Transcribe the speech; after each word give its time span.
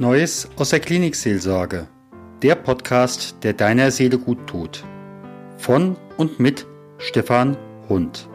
Neues 0.00 0.48
aus 0.54 0.70
der 0.70 0.78
Klinikseelsorge. 0.78 1.88
Der 2.40 2.54
Podcast, 2.54 3.34
der 3.42 3.52
deiner 3.52 3.90
Seele 3.90 4.16
gut 4.16 4.46
tut. 4.46 4.84
Von 5.56 5.96
und 6.16 6.38
mit 6.38 6.68
Stefan 6.98 7.56
Hund. 7.88 8.28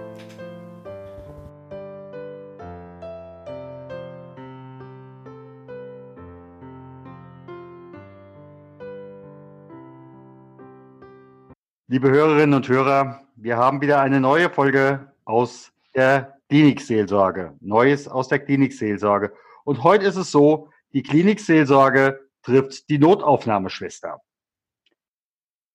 Liebe 11.87 12.09
Hörerinnen 12.09 12.55
und 12.55 12.67
Hörer, 12.67 13.21
wir 13.37 13.55
haben 13.55 13.79
wieder 13.79 14.01
eine 14.01 14.19
neue 14.19 14.49
Folge 14.49 15.13
aus 15.23 15.71
der 15.95 16.39
Klinikseelsorge. 16.49 17.53
Neues 17.61 18.09
aus 18.09 18.27
der 18.27 18.39
Klinikseelsorge. 18.39 19.31
Und 19.63 19.81
heute 19.81 20.05
ist 20.07 20.17
es 20.17 20.29
so, 20.29 20.67
die 20.93 21.03
Klinikseelsorge 21.03 22.29
trifft 22.43 22.89
die 22.89 22.99
Notaufnahmeschwester. 22.99 24.21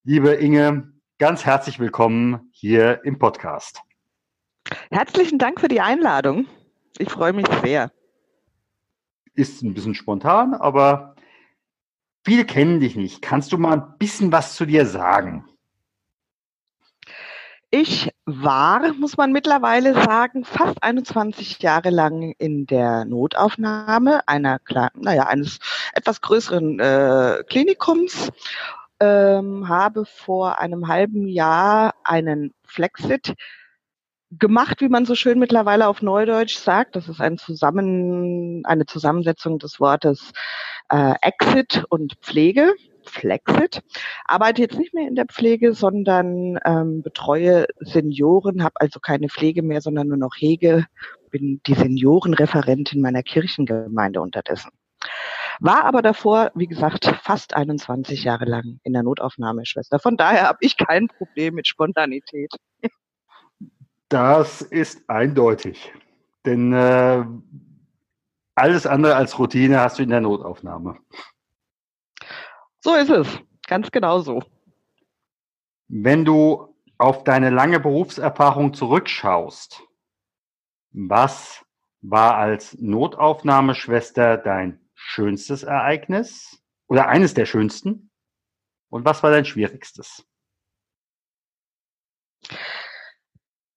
Liebe 0.04 0.34
Inge, 0.34 0.92
ganz 1.18 1.44
herzlich 1.44 1.80
willkommen 1.80 2.50
hier 2.52 3.04
im 3.04 3.18
Podcast. 3.18 3.82
Herzlichen 4.90 5.38
Dank 5.38 5.60
für 5.60 5.68
die 5.68 5.80
Einladung. 5.80 6.46
Ich 6.98 7.10
freue 7.10 7.32
mich 7.32 7.46
sehr. 7.62 7.90
Ist 9.34 9.62
ein 9.62 9.74
bisschen 9.74 9.94
spontan, 9.94 10.54
aber 10.54 11.16
viele 12.24 12.44
kennen 12.44 12.80
dich 12.80 12.94
nicht. 12.94 13.20
Kannst 13.20 13.52
du 13.52 13.58
mal 13.58 13.72
ein 13.72 13.98
bisschen 13.98 14.30
was 14.30 14.54
zu 14.54 14.66
dir 14.66 14.86
sagen? 14.86 15.48
Ich 17.70 18.10
war, 18.28 18.92
muss 18.94 19.16
man 19.16 19.32
mittlerweile 19.32 19.94
sagen, 19.94 20.44
fast 20.44 20.82
21 20.82 21.62
Jahre 21.62 21.88
lang 21.88 22.34
in 22.38 22.66
der 22.66 23.06
Notaufnahme 23.06 24.20
einer 24.28 24.58
kleinen, 24.58 25.00
naja, 25.00 25.26
eines 25.26 25.58
etwas 25.94 26.20
größeren 26.20 26.78
äh, 26.78 27.42
Klinikums. 27.48 28.30
Ähm, 29.00 29.68
habe 29.68 30.04
vor 30.04 30.58
einem 30.58 30.88
halben 30.88 31.28
Jahr 31.28 31.94
einen 32.02 32.52
Flexit 32.64 33.34
gemacht, 34.32 34.80
wie 34.80 34.88
man 34.88 35.06
so 35.06 35.14
schön 35.14 35.38
mittlerweile 35.38 35.86
auf 35.86 36.02
Neudeutsch 36.02 36.58
sagt. 36.58 36.96
Das 36.96 37.08
ist 37.08 37.20
ein 37.20 37.38
Zusammen, 37.38 38.66
eine 38.66 38.86
Zusammensetzung 38.86 39.58
des 39.58 39.80
Wortes 39.80 40.32
äh, 40.90 41.14
Exit 41.22 41.84
und 41.88 42.16
Pflege. 42.20 42.74
Flexit. 43.08 43.82
Arbeite 44.24 44.62
jetzt 44.62 44.78
nicht 44.78 44.94
mehr 44.94 45.08
in 45.08 45.16
der 45.16 45.26
Pflege, 45.26 45.74
sondern 45.74 46.58
ähm, 46.64 47.02
betreue 47.02 47.66
Senioren, 47.80 48.62
habe 48.62 48.80
also 48.80 49.00
keine 49.00 49.28
Pflege 49.28 49.62
mehr, 49.62 49.80
sondern 49.80 50.08
nur 50.08 50.16
noch 50.16 50.34
Hege, 50.36 50.86
bin 51.30 51.60
die 51.66 51.74
Seniorenreferentin 51.74 53.00
meiner 53.00 53.22
Kirchengemeinde 53.22 54.20
unterdessen. 54.20 54.70
War 55.60 55.84
aber 55.84 56.02
davor, 56.02 56.52
wie 56.54 56.66
gesagt, 56.66 57.06
fast 57.22 57.54
21 57.54 58.22
Jahre 58.22 58.44
lang 58.44 58.78
in 58.84 58.92
der 58.92 59.02
Notaufnahmeschwester. 59.02 59.98
Von 59.98 60.16
daher 60.16 60.48
habe 60.48 60.58
ich 60.60 60.76
kein 60.76 61.08
Problem 61.08 61.54
mit 61.54 61.66
Spontanität. 61.66 62.52
Das 64.08 64.62
ist 64.62 65.08
eindeutig. 65.10 65.92
Denn 66.46 66.72
äh, 66.72 67.24
alles 68.54 68.86
andere 68.86 69.16
als 69.16 69.38
Routine 69.38 69.80
hast 69.80 69.98
du 69.98 70.02
in 70.02 70.10
der 70.10 70.20
Notaufnahme. 70.20 70.96
So 72.80 72.94
ist 72.94 73.10
es. 73.10 73.26
Ganz 73.66 73.90
genau 73.90 74.20
so. 74.20 74.42
Wenn 75.88 76.24
du 76.24 76.74
auf 76.96 77.24
deine 77.24 77.50
lange 77.50 77.80
Berufserfahrung 77.80 78.74
zurückschaust, 78.74 79.82
was 80.92 81.64
war 82.00 82.36
als 82.36 82.76
Notaufnahmeschwester 82.78 84.36
dein 84.36 84.80
schönstes 84.94 85.62
Ereignis 85.62 86.62
oder 86.88 87.08
eines 87.08 87.34
der 87.34 87.46
schönsten? 87.46 88.10
Und 88.90 89.04
was 89.04 89.22
war 89.22 89.30
dein 89.30 89.44
schwierigstes? 89.44 90.24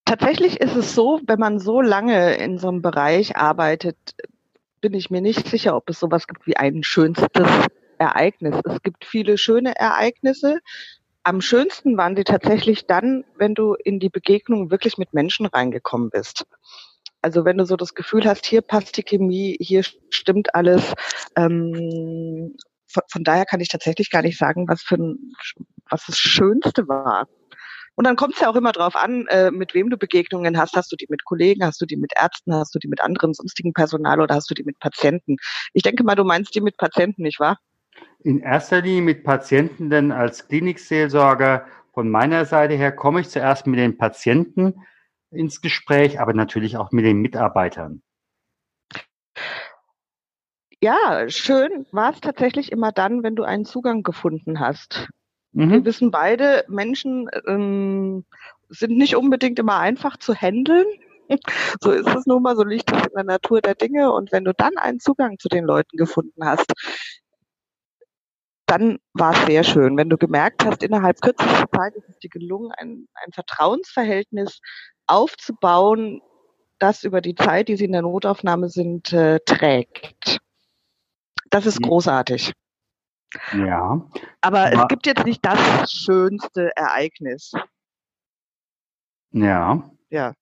Tatsächlich 0.06 0.60
ist 0.60 0.76
es 0.76 0.94
so, 0.94 1.22
wenn 1.26 1.40
man 1.40 1.60
so 1.60 1.82
lange 1.82 2.36
in 2.36 2.58
so 2.58 2.68
einem 2.68 2.82
Bereich 2.82 3.38
arbeitet, 3.38 3.98
bin 4.82 4.94
ich 4.94 5.10
mir 5.10 5.22
nicht 5.22 5.48
sicher, 5.48 5.76
ob 5.76 5.90
es 5.90 6.00
sowas 6.00 6.28
gibt 6.28 6.48
wie 6.48 6.58
ein 6.58 6.84
schönstes 6.84 7.28
Ereignis. 8.02 8.56
Es 8.66 8.82
gibt 8.82 9.06
viele 9.06 9.38
schöne 9.38 9.76
Ereignisse. 9.76 10.60
Am 11.24 11.40
schönsten 11.40 11.98
waren 11.98 12.16
sie 12.16 12.24
tatsächlich 12.24 12.88
dann, 12.88 13.24
wenn 13.38 13.54
du 13.54 13.76
in 13.76 14.00
die 14.00 14.10
Begegnung 14.10 14.72
wirklich 14.72 14.98
mit 14.98 15.14
Menschen 15.14 15.46
reingekommen 15.46 16.10
bist. 16.10 16.46
Also 17.22 17.46
wenn 17.46 17.60
du 17.60 17.66
so 17.66 17.76
das 17.76 17.94
Gefühl 17.94 18.26
hast, 18.26 18.48
hier 18.48 18.64
passt 18.64 18.98
die 18.98 19.04
Chemie, 19.04 19.56
hier 19.60 19.84
stimmt 20.10 20.56
alles. 20.56 20.94
Ähm, 21.36 22.58
von, 22.88 23.04
von, 23.08 23.24
daher 23.24 23.46
kann 23.46 23.62
ich 23.62 23.70
tatsächlich 23.70 24.10
gar 24.10 24.24
nicht 24.24 24.40
sagen, 24.40 24.68
was 24.68 24.82
für 24.82 24.96
ein, 24.96 25.34
was 25.90 26.08
das 26.08 26.18
Schönste 26.18 26.88
war. 26.88 27.28
Und 27.94 28.08
dann 28.08 28.16
kommt 28.16 28.34
es 28.34 28.40
ja 28.40 28.50
auch 28.50 28.56
immer 28.56 28.72
drauf 28.72 28.96
an, 28.96 29.28
äh, 29.28 29.52
mit 29.52 29.76
wem 29.76 29.92
du 29.92 29.98
Begegnungen 29.98 30.58
hast. 30.58 30.76
Hast 30.76 30.92
du 30.92 30.96
die 30.96 31.06
mit 31.10 31.24
Kollegen, 31.24 31.64
hast 31.64 31.80
du 31.80 31.86
die 31.86 31.98
mit 31.98 32.14
Ärzten, 32.20 32.56
hast 32.56 32.74
du 32.74 32.80
die 32.80 32.88
mit 32.88 33.02
anderem 33.02 33.34
sonstigen 33.34 33.74
Personal 33.74 34.20
oder 34.20 34.34
hast 34.34 34.50
du 34.50 34.56
die 34.56 34.64
mit 34.64 34.80
Patienten? 34.80 35.36
Ich 35.74 35.84
denke 35.84 36.04
mal, 36.04 36.16
du 36.16 36.24
meinst 36.24 36.56
die 36.56 36.62
mit 36.62 36.78
Patienten, 36.78 37.22
nicht 37.22 37.40
wahr? 37.40 37.60
In 38.24 38.40
erster 38.40 38.82
Linie 38.82 39.02
mit 39.02 39.24
Patienten, 39.24 39.90
denn 39.90 40.12
als 40.12 40.48
Klinikseelsorger 40.48 41.66
von 41.94 42.10
meiner 42.10 42.46
Seite 42.46 42.76
her 42.76 42.92
komme 42.92 43.22
ich 43.22 43.30
zuerst 43.30 43.68
mit 43.68 43.80
den 43.80 43.98
Patienten 43.98 44.86
ins 45.32 45.62
Gespräch, 45.62 46.20
aber 46.20 46.34
natürlich 46.34 46.78
auch 46.78 46.92
mit 46.92 47.06
den 47.06 47.22
Mitarbeitern. 47.22 48.02
Ja, 50.82 51.30
schön 51.30 51.86
war 51.92 52.12
es 52.12 52.22
tatsächlich 52.22 52.72
immer 52.72 52.92
dann, 52.92 53.24
wenn 53.24 53.36
du 53.36 53.44
einen 53.44 53.66
Zugang 53.66 54.04
gefunden 54.04 54.60
hast. 54.60 55.08
Mhm. 55.52 55.72
Wir 55.72 55.86
wissen 55.86 56.12
beide, 56.12 56.66
Menschen 56.68 57.30
ähm, 57.46 58.26
sind 58.70 58.98
nicht 58.98 59.16
unbedingt 59.16 59.60
immer 59.60 59.78
einfach 59.80 60.18
zu 60.18 60.34
handeln. 60.34 60.88
So 61.82 61.92
ist 61.92 62.10
es 62.10 62.26
nun 62.26 62.42
mal, 62.42 62.56
so 62.56 62.64
liegt 62.64 62.92
es 62.92 63.06
in 63.06 63.14
der 63.16 63.24
Natur 63.24 63.62
der 63.62 63.76
Dinge. 63.76 64.12
Und 64.12 64.32
wenn 64.32 64.44
du 64.44 64.54
dann 64.54 64.78
einen 64.78 65.00
Zugang 65.00 65.38
zu 65.40 65.50
den 65.50 65.66
Leuten 65.66 65.96
gefunden 65.98 66.44
hast, 66.44 66.74
dann 68.72 69.00
war 69.14 69.34
es 69.34 69.46
sehr 69.46 69.66
schön. 69.66 69.98
Wenn 69.98 70.10
du 70.10 70.18
gemerkt 70.18 70.64
hast, 70.64 70.82
innerhalb 70.82 71.20
kürzester 71.20 71.70
Zeit 71.76 71.94
ist 71.96 72.08
es 72.08 72.18
dir 72.20 72.30
gelungen, 72.30 72.72
ein, 72.72 73.06
ein 73.16 73.34
Vertrauensverhältnis 73.34 74.62
aufzubauen, 75.08 76.22
das 76.80 77.04
über 77.04 77.20
die 77.20 77.36
Zeit, 77.36 77.68
die 77.68 77.76
sie 77.76 77.84
in 77.86 77.92
der 77.92 78.02
Notaufnahme 78.02 78.70
sind, 78.70 79.12
äh, 79.12 79.40
trägt. 79.46 80.40
Das 81.50 81.66
ist 81.66 81.82
großartig. 81.82 82.54
Ja. 83.54 84.10
Aber, 84.40 84.72
es 84.72 84.88
gibt 84.88 85.06
jetzt 85.06 85.26
nicht 85.26 85.46
das 85.46 85.92
schönste 85.92 86.72
Ereignis. 86.78 87.52
Ja. 89.32 89.84
Ja. 90.10 90.34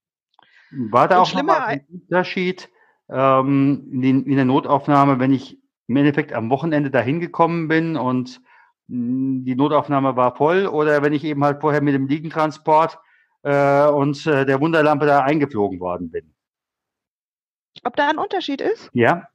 War 0.71 1.07
da 1.07 1.21
Und 1.21 1.35
auch 1.35 1.61
ein 1.65 1.85
Unterschied 1.91 2.69
ähm, 3.09 3.89
in, 3.91 4.25
in 4.25 4.35
der 4.35 4.45
Notaufnahme, 4.45 5.19
wenn 5.19 5.33
ich 5.33 5.58
im 5.89 5.97
Endeffekt 5.97 6.33
am 6.33 6.51
Wochenende 6.51 6.91
dahin 6.91 7.19
gekommen 7.19 7.67
bin 7.67 7.97
und 7.97 8.41
hm, 8.87 9.43
die 9.43 9.55
Notaufnahme 9.55 10.15
war 10.15 10.35
voll 10.35 10.67
oder 10.67 11.01
wenn 11.01 11.13
ich 11.13 11.23
eben 11.23 11.43
halt 11.43 11.61
vorher 11.61 11.81
mit 11.81 11.95
dem 11.95 12.07
Liegentransport 12.07 12.99
äh, 13.41 13.87
und 13.87 14.25
äh, 14.27 14.45
der 14.45 14.61
Wunderlampe 14.61 15.07
da 15.07 15.21
eingeflogen 15.21 15.79
worden 15.79 16.11
bin. 16.11 16.35
Ob 17.83 17.95
da 17.95 18.09
ein 18.09 18.19
Unterschied 18.19 18.61
ist? 18.61 18.91
Ja. 18.93 19.27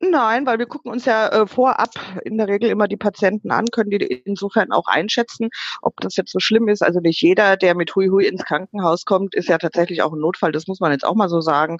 Nein, 0.00 0.44
weil 0.44 0.58
wir 0.58 0.66
gucken 0.66 0.90
uns 0.90 1.04
ja 1.04 1.28
äh, 1.28 1.46
vorab 1.46 1.90
in 2.24 2.36
der 2.36 2.48
Regel 2.48 2.68
immer 2.68 2.88
die 2.88 2.98
Patienten 2.98 3.50
an, 3.50 3.66
können 3.66 3.90
die 3.90 4.04
insofern 4.24 4.72
auch 4.72 4.88
einschätzen, 4.88 5.48
ob 5.82 6.00
das 6.00 6.16
jetzt 6.16 6.32
so 6.32 6.40
schlimm 6.40 6.68
ist. 6.68 6.82
Also 6.82 7.00
nicht 7.00 7.22
jeder, 7.22 7.56
der 7.56 7.76
mit 7.76 7.94
Hui 7.94 8.08
Hui 8.08 8.26
ins 8.26 8.44
Krankenhaus 8.44 9.04
kommt, 9.04 9.34
ist 9.34 9.48
ja 9.48 9.56
tatsächlich 9.56 10.02
auch 10.02 10.12
ein 10.12 10.20
Notfall. 10.20 10.52
Das 10.52 10.66
muss 10.66 10.80
man 10.80 10.92
jetzt 10.92 11.06
auch 11.06 11.14
mal 11.14 11.28
so 11.28 11.40
sagen 11.40 11.78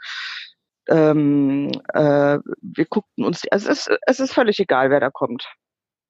ähm, 0.88 1.70
äh, 1.94 2.38
wir 2.60 2.84
guckten 2.86 3.24
uns, 3.24 3.42
also 3.50 3.70
es 3.70 3.86
ist, 3.86 3.98
es 4.06 4.20
ist 4.20 4.32
völlig 4.32 4.58
egal, 4.60 4.90
wer 4.90 5.00
da 5.00 5.10
kommt. 5.10 5.48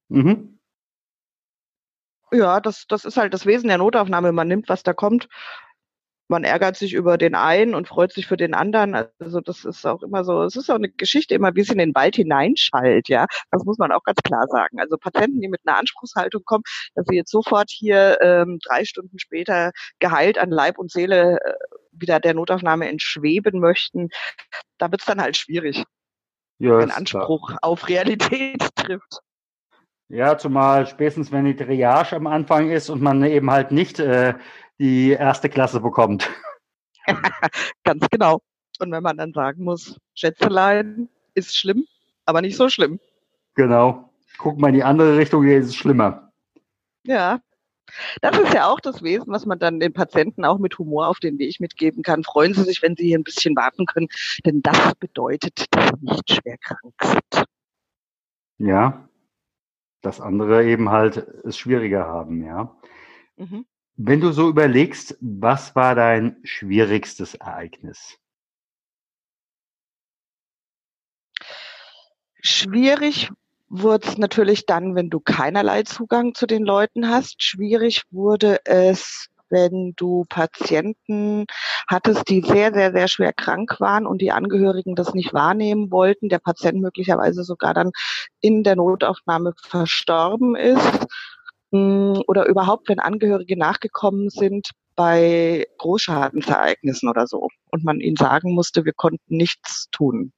Mhm. 0.08 0.58
Ja, 2.32 2.60
das, 2.60 2.86
das 2.88 3.04
ist 3.04 3.16
halt 3.16 3.34
das 3.34 3.46
Wesen 3.46 3.68
der 3.68 3.78
Notaufnahme. 3.78 4.32
Man 4.32 4.48
nimmt, 4.48 4.68
was 4.68 4.82
da 4.82 4.92
kommt. 4.92 5.28
Man 6.28 6.42
ärgert 6.42 6.76
sich 6.76 6.92
über 6.92 7.18
den 7.18 7.36
einen 7.36 7.72
und 7.74 7.86
freut 7.86 8.12
sich 8.12 8.26
für 8.26 8.36
den 8.36 8.52
anderen. 8.52 8.96
Also 9.20 9.40
das 9.40 9.64
ist 9.64 9.86
auch 9.86 10.02
immer 10.02 10.24
so, 10.24 10.42
es 10.42 10.56
ist 10.56 10.68
auch 10.70 10.74
eine 10.74 10.88
Geschichte 10.90 11.34
immer, 11.34 11.54
wie 11.54 11.60
es 11.60 11.70
in 11.70 11.78
den 11.78 11.94
Wald 11.94 12.16
hineinschallt, 12.16 13.08
ja. 13.08 13.26
Das 13.52 13.64
muss 13.64 13.78
man 13.78 13.92
auch 13.92 14.02
ganz 14.02 14.18
klar 14.24 14.46
sagen. 14.48 14.80
Also 14.80 14.96
Patienten, 14.96 15.40
die 15.40 15.48
mit 15.48 15.60
einer 15.64 15.78
Anspruchshaltung 15.78 16.42
kommen, 16.44 16.64
dass 16.96 17.06
sie 17.08 17.14
jetzt 17.14 17.30
sofort 17.30 17.70
hier 17.70 18.18
ähm, 18.20 18.58
drei 18.66 18.84
Stunden 18.84 19.20
später 19.20 19.70
geheilt 20.00 20.38
an 20.38 20.50
Leib 20.50 20.78
und 20.78 20.90
Seele 20.90 21.38
äh, 21.44 21.52
wieder 22.00 22.20
der 22.20 22.34
Notaufnahme 22.34 22.88
entschweben 22.88 23.60
möchten, 23.60 24.10
da 24.78 24.90
wird 24.90 25.00
es 25.02 25.06
dann 25.06 25.20
halt 25.20 25.36
schwierig, 25.36 25.84
ja, 26.58 26.78
wenn 26.78 26.90
Anspruch 26.90 27.48
klar. 27.48 27.58
auf 27.62 27.88
Realität 27.88 28.62
trifft. 28.76 29.20
Ja, 30.08 30.38
zumal 30.38 30.86
spätestens, 30.86 31.32
wenn 31.32 31.46
die 31.46 31.56
Triage 31.56 32.14
am 32.14 32.28
Anfang 32.28 32.70
ist 32.70 32.90
und 32.90 33.02
man 33.02 33.24
eben 33.24 33.50
halt 33.50 33.72
nicht 33.72 33.98
äh, 33.98 34.34
die 34.78 35.10
erste 35.10 35.48
Klasse 35.48 35.80
bekommt. 35.80 36.30
Ganz 37.84 38.06
genau. 38.10 38.40
Und 38.78 38.92
wenn 38.92 39.02
man 39.02 39.16
dann 39.16 39.32
sagen 39.32 39.64
muss, 39.64 39.98
Schätzelein 40.14 41.08
ist 41.34 41.56
schlimm, 41.56 41.86
aber 42.24 42.40
nicht 42.40 42.56
so 42.56 42.68
schlimm. 42.68 43.00
Genau. 43.54 44.10
Guck 44.38 44.58
mal 44.58 44.68
in 44.68 44.74
die 44.74 44.84
andere 44.84 45.16
Richtung, 45.16 45.44
hier 45.44 45.58
ist 45.58 45.68
es 45.68 45.74
schlimmer. 45.74 46.30
Ja. 47.04 47.40
Das 48.20 48.38
ist 48.38 48.52
ja 48.52 48.68
auch 48.68 48.80
das 48.80 49.02
Wesen, 49.02 49.32
was 49.32 49.46
man 49.46 49.58
dann 49.58 49.80
den 49.80 49.92
Patienten 49.92 50.44
auch 50.44 50.58
mit 50.58 50.78
Humor 50.78 51.08
auf 51.08 51.20
den 51.20 51.38
Weg 51.38 51.60
mitgeben 51.60 52.02
kann. 52.02 52.24
Freuen 52.24 52.54
Sie 52.54 52.64
sich, 52.64 52.82
wenn 52.82 52.96
Sie 52.96 53.06
hier 53.06 53.18
ein 53.18 53.24
bisschen 53.24 53.56
warten 53.56 53.86
können, 53.86 54.08
denn 54.44 54.62
das 54.62 54.94
bedeutet, 54.96 55.66
dass 55.70 55.90
Sie 55.90 56.06
nicht 56.06 56.30
schwer 56.30 56.58
krank 56.58 56.94
sind. 57.02 57.46
Ja. 58.58 59.08
Das 60.02 60.20
andere 60.20 60.64
eben 60.64 60.90
halt 60.90 61.16
es 61.44 61.58
schwieriger 61.58 62.06
haben, 62.06 62.44
ja. 62.44 62.76
Mhm. 63.36 63.66
Wenn 63.96 64.20
du 64.20 64.30
so 64.30 64.48
überlegst, 64.48 65.16
was 65.20 65.74
war 65.74 65.94
dein 65.94 66.36
schwierigstes 66.44 67.34
Ereignis? 67.34 68.18
Schwierig 72.42 73.30
wurde 73.68 74.08
es 74.08 74.18
natürlich 74.18 74.66
dann, 74.66 74.94
wenn 74.94 75.10
du 75.10 75.20
keinerlei 75.20 75.82
Zugang 75.82 76.34
zu 76.34 76.46
den 76.46 76.64
Leuten 76.64 77.08
hast. 77.08 77.42
Schwierig 77.42 78.02
wurde 78.10 78.60
es, 78.64 79.28
wenn 79.48 79.94
du 79.96 80.24
Patienten 80.28 81.46
hattest, 81.88 82.28
die 82.28 82.42
sehr, 82.42 82.72
sehr, 82.72 82.92
sehr 82.92 83.08
schwer 83.08 83.32
krank 83.32 83.80
waren 83.80 84.06
und 84.06 84.20
die 84.20 84.32
Angehörigen 84.32 84.94
das 84.94 85.14
nicht 85.14 85.32
wahrnehmen 85.32 85.90
wollten, 85.90 86.28
der 86.28 86.38
Patient 86.38 86.80
möglicherweise 86.80 87.44
sogar 87.44 87.74
dann 87.74 87.90
in 88.40 88.62
der 88.62 88.76
Notaufnahme 88.76 89.52
verstorben 89.56 90.56
ist 90.56 91.06
hm, 91.72 92.22
oder 92.26 92.46
überhaupt, 92.46 92.88
wenn 92.88 92.98
Angehörige 92.98 93.56
nachgekommen 93.56 94.30
sind 94.30 94.70
bei 94.94 95.66
Großschadensereignissen 95.78 97.08
oder 97.08 97.26
so 97.26 97.48
und 97.70 97.84
man 97.84 98.00
ihnen 98.00 98.16
sagen 98.16 98.54
musste, 98.54 98.84
wir 98.84 98.94
konnten 98.94 99.36
nichts 99.36 99.88
tun. 99.90 100.32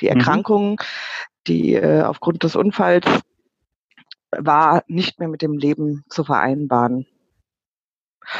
Die 0.00 0.06
mhm. 0.06 0.12
Die 1.46 1.74
äh, 1.74 2.02
aufgrund 2.02 2.42
des 2.42 2.56
Unfalls 2.56 3.06
war 4.30 4.82
nicht 4.86 5.18
mehr 5.18 5.28
mit 5.28 5.42
dem 5.42 5.58
Leben 5.58 6.04
zu 6.08 6.24
vereinbaren. 6.24 7.06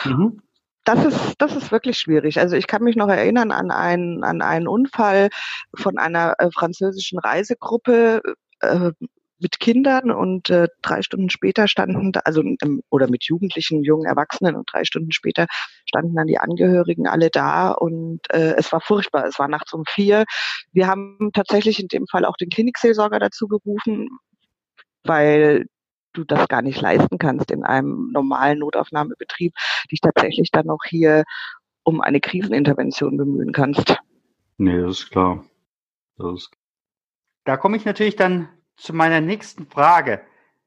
Mhm. 0.04 0.40
Das 0.84 1.04
ist, 1.04 1.34
das 1.38 1.54
ist 1.54 1.70
wirklich 1.70 1.98
schwierig. 1.98 2.40
Also 2.40 2.56
ich 2.56 2.66
kann 2.66 2.82
mich 2.82 2.96
noch 2.96 3.08
erinnern 3.08 3.52
an 3.52 3.70
einen, 3.70 4.24
an 4.24 4.42
einen 4.42 4.66
Unfall 4.66 5.28
von 5.74 5.98
einer 5.98 6.34
äh, 6.38 6.50
französischen 6.50 7.18
Reisegruppe 7.18 8.22
äh, 8.60 8.90
mit 9.42 9.60
Kindern 9.60 10.10
und 10.10 10.48
äh, 10.50 10.68
drei 10.80 11.02
Stunden 11.02 11.28
später 11.30 11.68
standen, 11.68 12.12
also 12.24 12.42
ähm, 12.42 12.82
oder 12.90 13.10
mit 13.10 13.24
Jugendlichen, 13.24 13.82
jungen 13.82 14.06
Erwachsenen 14.06 14.56
und 14.56 14.68
drei 14.72 14.84
Stunden 14.84 15.12
später 15.12 15.46
standen 15.84 16.14
dann 16.14 16.26
die 16.26 16.38
Angehörigen 16.38 17.06
alle 17.06 17.30
da 17.30 17.72
und 17.72 18.20
äh, 18.30 18.54
es 18.56 18.72
war 18.72 18.80
furchtbar. 18.80 19.26
Es 19.26 19.38
war 19.38 19.48
nachts 19.48 19.72
um 19.72 19.84
vier. 19.86 20.24
Wir 20.72 20.86
haben 20.86 21.30
tatsächlich 21.34 21.80
in 21.80 21.88
dem 21.88 22.06
Fall 22.06 22.24
auch 22.24 22.36
den 22.36 22.48
Klinikseelsorger 22.48 23.18
dazu 23.18 23.48
gerufen, 23.48 24.08
weil 25.04 25.66
du 26.14 26.24
das 26.24 26.48
gar 26.48 26.62
nicht 26.62 26.80
leisten 26.80 27.18
kannst 27.18 27.50
in 27.50 27.64
einem 27.64 28.10
normalen 28.12 28.60
Notaufnahmebetrieb, 28.60 29.54
dich 29.90 30.00
tatsächlich 30.00 30.50
dann 30.50 30.66
noch 30.66 30.84
hier 30.86 31.24
um 31.84 32.00
eine 32.00 32.20
Krisenintervention 32.20 33.16
bemühen 33.16 33.52
kannst. 33.52 33.96
Nee, 34.58 34.80
das 34.80 35.00
ist 35.00 35.10
klar. 35.10 35.44
Das 36.16 36.34
ist 36.34 36.50
da 37.44 37.56
komme 37.56 37.76
ich 37.76 37.84
natürlich 37.84 38.16
dann 38.16 38.48
zu 38.76 38.92
meiner 38.92 39.20
nächsten 39.20 39.66
Frage. 39.66 40.22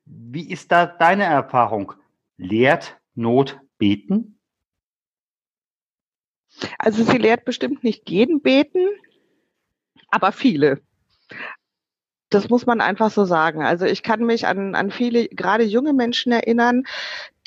Wie 0.05 0.49
ist 0.49 0.71
da 0.71 0.85
deine 0.85 1.23
Erfahrung? 1.23 1.93
Lehrt 2.37 2.97
Not 3.15 3.59
beten? 3.77 4.39
Also 6.79 7.03
sie 7.03 7.17
lehrt 7.17 7.45
bestimmt 7.45 7.83
nicht 7.83 8.09
jeden 8.09 8.41
beten, 8.41 8.87
aber 10.09 10.31
viele. 10.31 10.81
Das 12.29 12.49
muss 12.49 12.65
man 12.65 12.81
einfach 12.81 13.11
so 13.11 13.25
sagen. 13.25 13.63
Also 13.63 13.85
ich 13.85 14.03
kann 14.03 14.25
mich 14.25 14.47
an, 14.47 14.75
an 14.75 14.91
viele, 14.91 15.27
gerade 15.27 15.63
junge 15.63 15.93
Menschen 15.93 16.31
erinnern, 16.31 16.83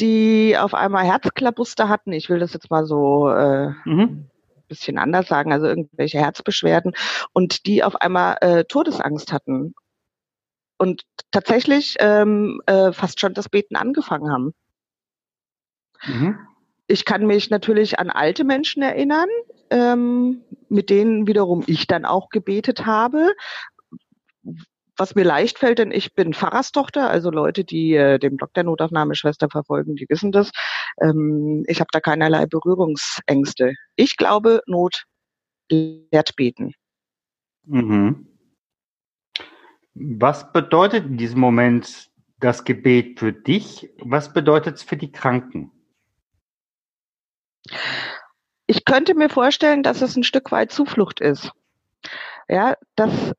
die 0.00 0.56
auf 0.58 0.74
einmal 0.74 1.04
Herzklabuster 1.04 1.88
hatten. 1.88 2.12
Ich 2.12 2.28
will 2.28 2.38
das 2.38 2.52
jetzt 2.52 2.70
mal 2.70 2.86
so 2.86 3.30
äh, 3.30 3.70
mhm. 3.84 4.28
bisschen 4.68 4.98
anders 4.98 5.26
sagen, 5.28 5.52
also 5.52 5.66
irgendwelche 5.66 6.18
Herzbeschwerden 6.18 6.92
und 7.32 7.66
die 7.66 7.82
auf 7.82 7.96
einmal 7.96 8.36
äh, 8.40 8.64
Todesangst 8.64 9.32
hatten 9.32 9.74
und 10.78 11.02
tatsächlich 11.30 11.96
ähm, 11.98 12.62
äh, 12.66 12.92
fast 12.92 13.20
schon 13.20 13.34
das 13.34 13.48
Beten 13.48 13.76
angefangen 13.76 14.32
haben. 14.32 14.54
Mhm. 16.06 16.38
Ich 16.86 17.04
kann 17.04 17.26
mich 17.26 17.50
natürlich 17.50 17.98
an 17.98 18.08
alte 18.08 18.44
Menschen 18.44 18.82
erinnern, 18.82 19.28
ähm, 19.70 20.42
mit 20.68 20.88
denen 20.88 21.26
wiederum 21.26 21.62
ich 21.66 21.86
dann 21.86 22.04
auch 22.06 22.30
gebetet 22.30 22.86
habe. 22.86 23.32
Was 24.96 25.14
mir 25.14 25.24
leicht 25.24 25.58
fällt, 25.58 25.78
denn 25.78 25.92
ich 25.92 26.14
bin 26.14 26.32
Pfarrerstochter, 26.32 27.08
also 27.08 27.30
Leute, 27.30 27.64
die 27.64 27.94
äh, 27.94 28.18
den 28.18 28.36
Blog 28.36 28.54
der 28.54 28.64
Notaufnahmeschwester 28.64 29.48
verfolgen, 29.48 29.96
die 29.96 30.06
wissen 30.08 30.32
das. 30.32 30.50
Ähm, 31.00 31.64
ich 31.68 31.80
habe 31.80 31.88
da 31.92 32.00
keinerlei 32.00 32.46
Berührungsängste. 32.46 33.74
Ich 33.96 34.16
glaube, 34.16 34.62
Not 34.66 35.04
lehrt 35.70 36.34
beten. 36.36 36.72
Mhm. 37.64 38.37
Was 40.00 40.52
bedeutet 40.52 41.06
in 41.06 41.16
diesem 41.16 41.40
Moment 41.40 42.10
das 42.38 42.64
Gebet 42.64 43.18
für 43.18 43.32
dich? 43.32 43.90
Was 43.98 44.32
bedeutet 44.32 44.76
es 44.76 44.82
für 44.82 44.96
die 44.96 45.10
Kranken? 45.10 45.72
Ich 48.66 48.84
könnte 48.84 49.14
mir 49.14 49.28
vorstellen, 49.28 49.82
dass 49.82 50.02
es 50.02 50.16
ein 50.16 50.22
Stück 50.22 50.52
weit 50.52 50.70
Zuflucht 50.70 51.20
ist. 51.20 51.50
Ja, 52.48 52.76
dass 52.94 53.32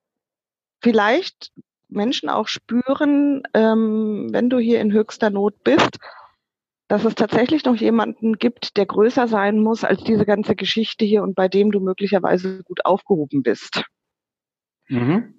vielleicht 0.81 1.51
Menschen 1.87 2.29
auch 2.29 2.47
spüren, 2.47 3.43
ähm, 3.53 4.27
wenn 4.31 4.49
du 4.49 4.59
hier 4.59 4.81
in 4.81 4.91
höchster 4.91 5.29
Not 5.29 5.63
bist, 5.63 5.97
dass 6.89 7.05
es 7.05 7.15
tatsächlich 7.15 7.63
noch 7.63 7.75
jemanden 7.75 8.33
gibt, 8.33 8.75
der 8.75 8.85
größer 8.85 9.27
sein 9.27 9.59
muss 9.59 9.83
als 9.83 10.03
diese 10.03 10.25
ganze 10.25 10.55
Geschichte 10.55 11.05
hier 11.05 11.23
und 11.23 11.35
bei 11.35 11.47
dem 11.47 11.71
du 11.71 11.79
möglicherweise 11.79 12.63
gut 12.63 12.85
aufgehoben 12.85 13.43
bist. 13.43 13.83
Mhm 14.87 15.38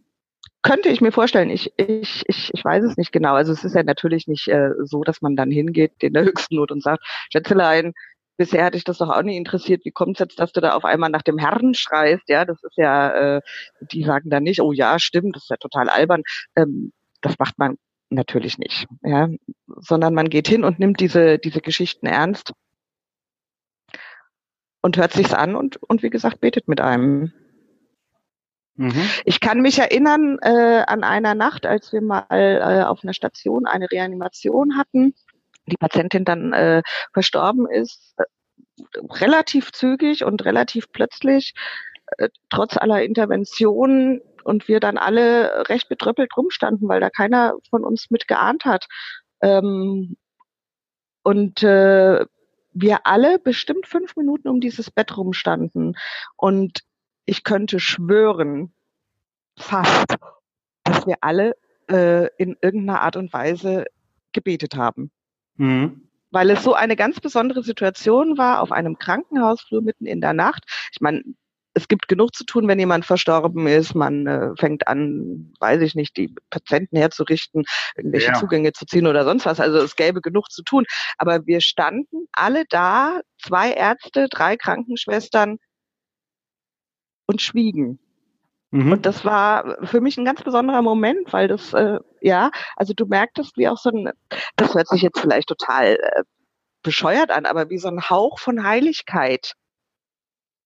könnte 0.62 0.88
ich 0.88 1.00
mir 1.00 1.12
vorstellen. 1.12 1.50
Ich, 1.50 1.72
ich, 1.76 2.22
ich, 2.26 2.50
ich 2.52 2.64
weiß 2.64 2.84
es 2.84 2.96
nicht 2.96 3.12
genau. 3.12 3.34
Also 3.34 3.52
es 3.52 3.64
ist 3.64 3.74
ja 3.74 3.82
natürlich 3.82 4.26
nicht 4.26 4.48
äh, 4.48 4.70
so, 4.84 5.02
dass 5.02 5.22
man 5.22 5.36
dann 5.36 5.50
hingeht 5.50 5.92
in 6.02 6.12
der 6.14 6.24
höchsten 6.24 6.56
Not 6.56 6.70
und 6.70 6.82
sagt, 6.82 7.04
Schätzelein, 7.32 7.92
bisher 8.36 8.64
hatte 8.64 8.76
ich 8.76 8.84
das 8.84 8.98
doch 8.98 9.10
auch 9.10 9.22
nie 9.22 9.36
interessiert. 9.36 9.84
Wie 9.84 9.90
kommt 9.90 10.16
es 10.16 10.20
jetzt, 10.20 10.40
dass 10.40 10.52
du 10.52 10.60
da 10.60 10.72
auf 10.72 10.84
einmal 10.84 11.10
nach 11.10 11.22
dem 11.22 11.38
Herrn 11.38 11.74
schreist? 11.74 12.28
Ja, 12.28 12.44
das 12.44 12.62
ist 12.62 12.76
ja, 12.76 13.36
äh, 13.36 13.40
die 13.92 14.04
sagen 14.04 14.30
dann 14.30 14.44
nicht, 14.44 14.60
oh 14.60 14.72
ja, 14.72 14.98
stimmt, 14.98 15.36
das 15.36 15.44
ist 15.44 15.50
ja 15.50 15.56
total 15.56 15.88
albern. 15.88 16.22
Ähm, 16.56 16.92
das 17.20 17.38
macht 17.38 17.58
man 17.58 17.76
natürlich 18.08 18.58
nicht, 18.58 18.86
ja, 19.02 19.28
sondern 19.66 20.14
man 20.14 20.30
geht 20.30 20.48
hin 20.48 20.64
und 20.64 20.78
nimmt 20.78 21.00
diese, 21.00 21.38
diese 21.38 21.60
Geschichten 21.60 22.06
ernst 22.06 22.52
und 24.82 24.96
hört 24.96 25.12
sich's 25.12 25.34
an 25.34 25.54
und, 25.54 25.76
und 25.82 26.02
wie 26.02 26.10
gesagt, 26.10 26.40
betet 26.40 26.68
mit 26.68 26.80
einem. 26.80 27.32
Mhm. 28.80 29.10
Ich 29.26 29.40
kann 29.40 29.60
mich 29.60 29.78
erinnern 29.78 30.38
äh, 30.40 30.84
an 30.86 31.04
einer 31.04 31.34
Nacht, 31.34 31.66
als 31.66 31.92
wir 31.92 32.00
mal 32.00 32.24
äh, 32.30 32.82
auf 32.82 33.00
einer 33.02 33.12
Station 33.12 33.66
eine 33.66 33.90
Reanimation 33.90 34.78
hatten, 34.78 35.14
die 35.66 35.76
Patientin 35.76 36.24
dann 36.24 36.54
äh, 36.54 36.80
verstorben 37.12 37.68
ist, 37.68 38.14
äh, 38.16 38.24
relativ 39.20 39.72
zügig 39.72 40.24
und 40.24 40.46
relativ 40.46 40.90
plötzlich, 40.92 41.52
äh, 42.16 42.30
trotz 42.48 42.78
aller 42.78 43.02
Interventionen 43.02 44.22
und 44.44 44.66
wir 44.66 44.80
dann 44.80 44.96
alle 44.96 45.68
recht 45.68 45.90
betröppelt 45.90 46.34
rumstanden, 46.34 46.88
weil 46.88 47.00
da 47.00 47.10
keiner 47.10 47.52
von 47.68 47.84
uns 47.84 48.06
mit 48.08 48.28
geahnt 48.28 48.64
hat. 48.64 48.86
Ähm, 49.42 50.16
und 51.22 51.62
äh, 51.62 52.24
wir 52.72 53.06
alle 53.06 53.38
bestimmt 53.38 53.86
fünf 53.86 54.16
Minuten 54.16 54.48
um 54.48 54.58
dieses 54.62 54.90
Bett 54.90 55.18
rumstanden. 55.18 55.98
Und 56.38 56.80
ich 57.24 57.44
könnte 57.44 57.80
schwören, 57.80 58.72
fast, 59.58 60.16
dass 60.84 61.06
wir 61.06 61.16
alle 61.20 61.56
äh, 61.88 62.28
in 62.38 62.56
irgendeiner 62.60 63.02
Art 63.02 63.16
und 63.16 63.32
Weise 63.32 63.86
gebetet 64.32 64.76
haben. 64.76 65.10
Mhm. 65.56 66.08
Weil 66.30 66.50
es 66.50 66.62
so 66.62 66.74
eine 66.74 66.96
ganz 66.96 67.20
besondere 67.20 67.62
Situation 67.62 68.38
war 68.38 68.62
auf 68.62 68.70
einem 68.70 68.98
Krankenhausflur 68.98 69.82
mitten 69.82 70.06
in 70.06 70.20
der 70.20 70.32
Nacht. 70.32 70.64
Ich 70.92 71.00
meine, 71.00 71.24
es 71.74 71.88
gibt 71.88 72.08
genug 72.08 72.34
zu 72.34 72.44
tun, 72.44 72.66
wenn 72.68 72.78
jemand 72.78 73.04
verstorben 73.04 73.66
ist. 73.66 73.94
Man 73.94 74.26
äh, 74.26 74.50
fängt 74.56 74.88
an, 74.88 75.52
weiß 75.60 75.82
ich 75.82 75.94
nicht, 75.94 76.16
die 76.16 76.34
Patienten 76.50 76.96
herzurichten, 76.96 77.64
irgendwelche 77.96 78.28
ja. 78.28 78.34
Zugänge 78.34 78.72
zu 78.72 78.86
ziehen 78.86 79.06
oder 79.06 79.24
sonst 79.24 79.46
was. 79.46 79.60
Also 79.60 79.78
es 79.78 79.96
gäbe 79.96 80.20
genug 80.20 80.50
zu 80.50 80.62
tun. 80.62 80.84
Aber 81.18 81.46
wir 81.46 81.60
standen 81.60 82.26
alle 82.32 82.64
da, 82.68 83.20
zwei 83.40 83.72
Ärzte, 83.72 84.28
drei 84.28 84.56
Krankenschwestern, 84.56 85.58
und 87.30 87.40
schwiegen. 87.40 87.98
Mhm. 88.72 88.92
Und 88.92 89.06
das 89.06 89.24
war 89.24 89.86
für 89.86 90.00
mich 90.00 90.18
ein 90.18 90.24
ganz 90.24 90.42
besonderer 90.42 90.82
Moment, 90.82 91.32
weil 91.32 91.48
das, 91.48 91.72
äh, 91.72 91.98
ja, 92.20 92.50
also 92.76 92.92
du 92.92 93.06
merktest, 93.06 93.56
wie 93.56 93.68
auch 93.68 93.78
so 93.78 93.90
ein, 93.90 94.10
das 94.56 94.74
hört 94.74 94.88
sich 94.88 95.02
jetzt 95.02 95.18
vielleicht 95.18 95.48
total 95.48 95.94
äh, 95.94 96.22
bescheuert 96.82 97.30
an, 97.30 97.46
aber 97.46 97.70
wie 97.70 97.78
so 97.78 97.88
ein 97.88 98.08
Hauch 98.08 98.38
von 98.38 98.64
Heiligkeit 98.64 99.54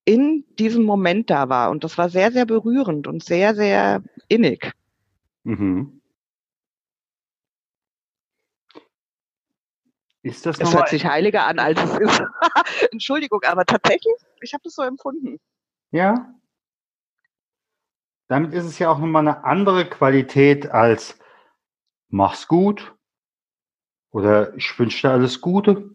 in 0.05 0.45
diesem 0.59 0.85
Moment 0.85 1.31
da 1.31 1.49
war. 1.49 1.71
Und 1.71 1.83
das 1.85 1.97
war 1.97 2.11
sehr, 2.11 2.31
sehr 2.31 2.45
berührend 2.47 3.07
und 3.07 3.25
sehr, 3.25 3.55
sehr 3.55 4.03
innig. 4.29 4.73
Mhm. 5.45 6.01
Ist 10.23 10.47
das 10.47 10.59
nochmal? 10.59 10.81
hört 10.81 10.89
sich 10.89 11.05
heiliger 11.05 11.47
an, 11.47 11.59
als 11.59 11.83
es 11.83 11.99
ist. 11.99 12.23
Entschuldigung, 12.93 13.41
aber 13.45 13.65
tatsächlich, 13.67 14.15
ich 14.41 14.55
habe 14.55 14.63
das 14.65 14.75
so 14.75 14.83
empfunden. 14.83 15.39
Ja. 15.91 16.35
Damit 18.29 18.55
ist 18.55 18.65
es 18.65 18.79
ja 18.79 18.91
auch 18.91 18.99
nochmal 18.99 19.27
eine 19.27 19.45
andere 19.45 19.85
Qualität 19.89 20.71
als 20.71 21.19
mach's 22.09 22.49
gut 22.49 22.95
oder 24.11 24.55
ich 24.55 24.79
wünsche 24.79 25.07
dir 25.09 25.13
alles 25.13 25.41
Gute. 25.41 25.95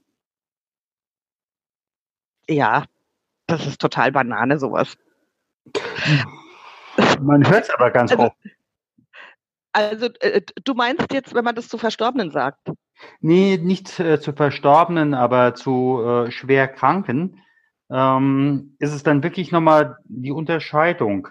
Ja, 2.47 2.85
das 3.47 3.65
ist 3.65 3.79
total 3.81 4.11
Banane, 4.11 4.59
sowas. 4.59 4.97
Man 7.21 7.47
hört 7.49 7.63
es 7.63 7.69
aber 7.69 7.91
ganz 7.91 8.11
Also- 8.11 8.23
oft. 8.23 8.37
Also, 9.71 10.07
äh, 10.21 10.41
du 10.63 10.73
meinst 10.73 11.13
jetzt, 11.13 11.35
wenn 11.35 11.43
man 11.43 11.53
das 11.53 11.67
zu 11.69 11.77
Verstorbenen 11.77 12.31
sagt? 12.31 12.71
Nee, 13.21 13.57
nicht 13.57 13.99
äh, 13.99 14.19
zu 14.19 14.33
Verstorbenen, 14.33 15.13
aber 15.13 15.53
zu 15.53 16.01
äh, 16.03 16.31
schwer 16.31 16.67
Kranken, 16.67 17.43
ähm, 17.91 18.75
ist 18.79 18.93
es 18.93 19.03
dann 19.03 19.21
wirklich 19.21 19.51
nochmal 19.51 19.97
die 20.05 20.31
Unterscheidung. 20.31 21.27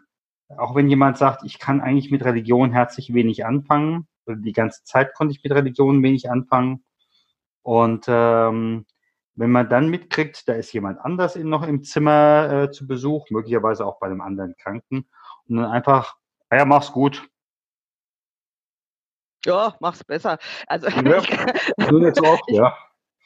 Auch 0.56 0.74
wenn 0.74 0.88
jemand 0.88 1.18
sagt, 1.18 1.42
ich 1.44 1.58
kann 1.58 1.80
eigentlich 1.80 2.10
mit 2.10 2.24
Religion 2.24 2.72
herzlich 2.72 3.12
wenig 3.12 3.44
anfangen, 3.44 4.08
oder 4.26 4.36
die 4.36 4.52
ganze 4.52 4.82
Zeit 4.84 5.14
konnte 5.14 5.32
ich 5.34 5.42
mit 5.42 5.52
Religion 5.52 6.02
wenig 6.02 6.30
anfangen. 6.30 6.84
Und 7.62 8.06
ähm, 8.08 8.86
wenn 9.34 9.50
man 9.50 9.68
dann 9.68 9.88
mitkriegt, 9.88 10.48
da 10.48 10.54
ist 10.54 10.72
jemand 10.72 11.00
anders 11.00 11.36
in, 11.36 11.48
noch 11.48 11.66
im 11.66 11.82
Zimmer 11.84 12.50
äh, 12.64 12.70
zu 12.70 12.86
Besuch, 12.86 13.30
möglicherweise 13.30 13.84
auch 13.86 13.98
bei 14.00 14.06
einem 14.06 14.20
anderen 14.22 14.56
Kranken, 14.56 15.08
und 15.48 15.56
dann 15.56 15.66
einfach, 15.66 16.16
"Ah 16.50 16.56
ja, 16.58 16.64
mach's 16.64 16.92
gut. 16.92 17.28
Ja, 19.46 19.74
mach's 19.80 20.02
besser. 20.04 20.38
Also, 20.66 20.88
Ja. 20.88 21.22
ich, 21.78 22.14
so 22.16 22.24
oft, 22.24 22.42
ja. 22.48 22.76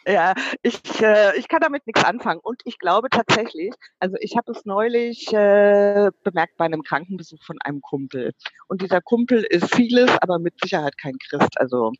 Ja, 0.06 0.34
ich, 0.62 0.80
äh, 1.00 1.36
ich 1.36 1.48
kann 1.48 1.60
damit 1.60 1.86
nichts 1.86 2.04
anfangen. 2.04 2.40
Und 2.42 2.62
ich 2.64 2.78
glaube 2.78 3.08
tatsächlich, 3.10 3.72
also 4.00 4.16
ich 4.20 4.36
habe 4.36 4.52
es 4.52 4.64
neulich 4.64 5.32
äh, 5.32 6.10
bemerkt 6.24 6.56
bei 6.56 6.64
einem 6.64 6.82
Krankenbesuch 6.82 7.42
von 7.44 7.58
einem 7.62 7.80
Kumpel. 7.80 8.32
Und 8.68 8.82
dieser 8.82 9.00
Kumpel 9.00 9.44
ist 9.48 9.74
vieles, 9.74 10.10
aber 10.20 10.38
mit 10.38 10.54
Sicherheit 10.62 10.98
kein 10.98 11.16
Christ. 11.18 11.58
Also 11.60 11.92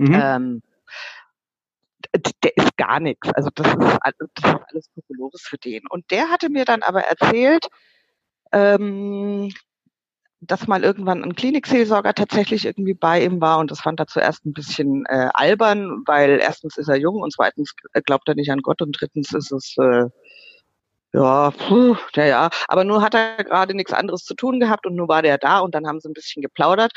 Mhm. 0.00 0.14
ähm, 0.14 0.62
der 2.42 2.56
ist 2.56 2.76
gar 2.76 3.00
nichts. 3.00 3.28
Also 3.34 3.50
das 3.54 3.66
ist, 3.68 3.98
das 4.02 4.54
ist 4.54 4.64
alles 4.72 4.90
Kokolores 4.94 5.42
für 5.42 5.58
den. 5.58 5.82
Und 5.90 6.10
der 6.10 6.30
hatte 6.30 6.48
mir 6.48 6.64
dann 6.64 6.82
aber 6.82 7.02
erzählt, 7.02 7.66
ähm, 8.52 9.52
dass 10.40 10.66
mal 10.66 10.84
irgendwann 10.84 11.22
ein 11.22 11.34
Klinikseelsorger 11.34 12.14
tatsächlich 12.14 12.64
irgendwie 12.64 12.94
bei 12.94 13.22
ihm 13.22 13.40
war 13.40 13.58
und 13.58 13.70
das 13.70 13.80
fand 13.80 14.00
er 14.00 14.06
zuerst 14.06 14.46
ein 14.46 14.52
bisschen 14.54 15.04
äh, 15.06 15.28
albern, 15.34 16.02
weil 16.06 16.40
erstens 16.40 16.76
ist 16.78 16.88
er 16.88 16.96
jung 16.96 17.16
und 17.16 17.32
zweitens 17.32 17.74
äh, 17.92 18.00
glaubt 18.02 18.28
er 18.28 18.34
nicht 18.34 18.50
an 18.50 18.62
Gott 18.62 18.80
und 18.82 18.96
drittens 18.98 19.34
ist 19.34 19.52
es 19.52 19.76
äh, 19.78 20.06
ja, 21.12 21.50
puh, 21.50 21.96
ja, 22.14 22.24
ja. 22.24 22.50
Aber 22.68 22.84
nur 22.84 23.02
hat 23.02 23.14
er 23.14 23.42
gerade 23.44 23.74
nichts 23.74 23.92
anderes 23.92 24.24
zu 24.24 24.34
tun 24.34 24.60
gehabt 24.60 24.86
und 24.86 24.94
nur 24.94 25.08
war 25.08 25.22
der 25.22 25.38
da 25.38 25.58
und 25.58 25.74
dann 25.74 25.86
haben 25.86 26.00
sie 26.00 26.08
ein 26.08 26.12
bisschen 26.14 26.40
geplaudert. 26.42 26.92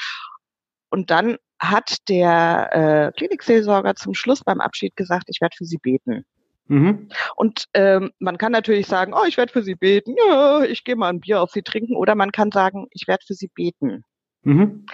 Und 0.90 1.10
dann 1.10 1.38
hat 1.60 1.98
der 2.10 2.70
äh, 2.74 3.12
Klinikseelsorger 3.18 3.96
zum 3.96 4.14
Schluss 4.14 4.44
beim 4.44 4.62
Abschied 4.62 4.96
gesagt, 4.96 5.26
ich 5.30 5.42
werde 5.42 5.56
für 5.58 5.66
sie 5.66 5.80
beten. 5.80 6.26
Mhm. 6.68 7.10
Und 7.36 7.66
ähm, 7.74 8.12
man 8.20 8.38
kann 8.38 8.52
natürlich 8.52 8.88
sagen, 8.88 9.14
oh, 9.14 9.26
ich 9.28 9.38
werde 9.38 9.52
für 9.52 9.64
sie 9.64 9.76
beten, 9.76 10.16
ja, 10.28 10.64
ich 10.64 10.84
gehe 10.84 10.96
mal 10.96 11.10
ein 11.10 11.20
Bier 11.20 11.42
auf 11.42 11.52
sie 11.52 11.62
trinken, 11.62 11.96
oder 11.96 12.16
man 12.16 12.32
kann 12.32 12.52
sagen, 12.52 12.88
ich 12.92 13.08
werde 13.08 13.26
für 13.26 13.34
sie 13.34 13.50
beten. 13.54 14.04
Mhm. 14.44 14.86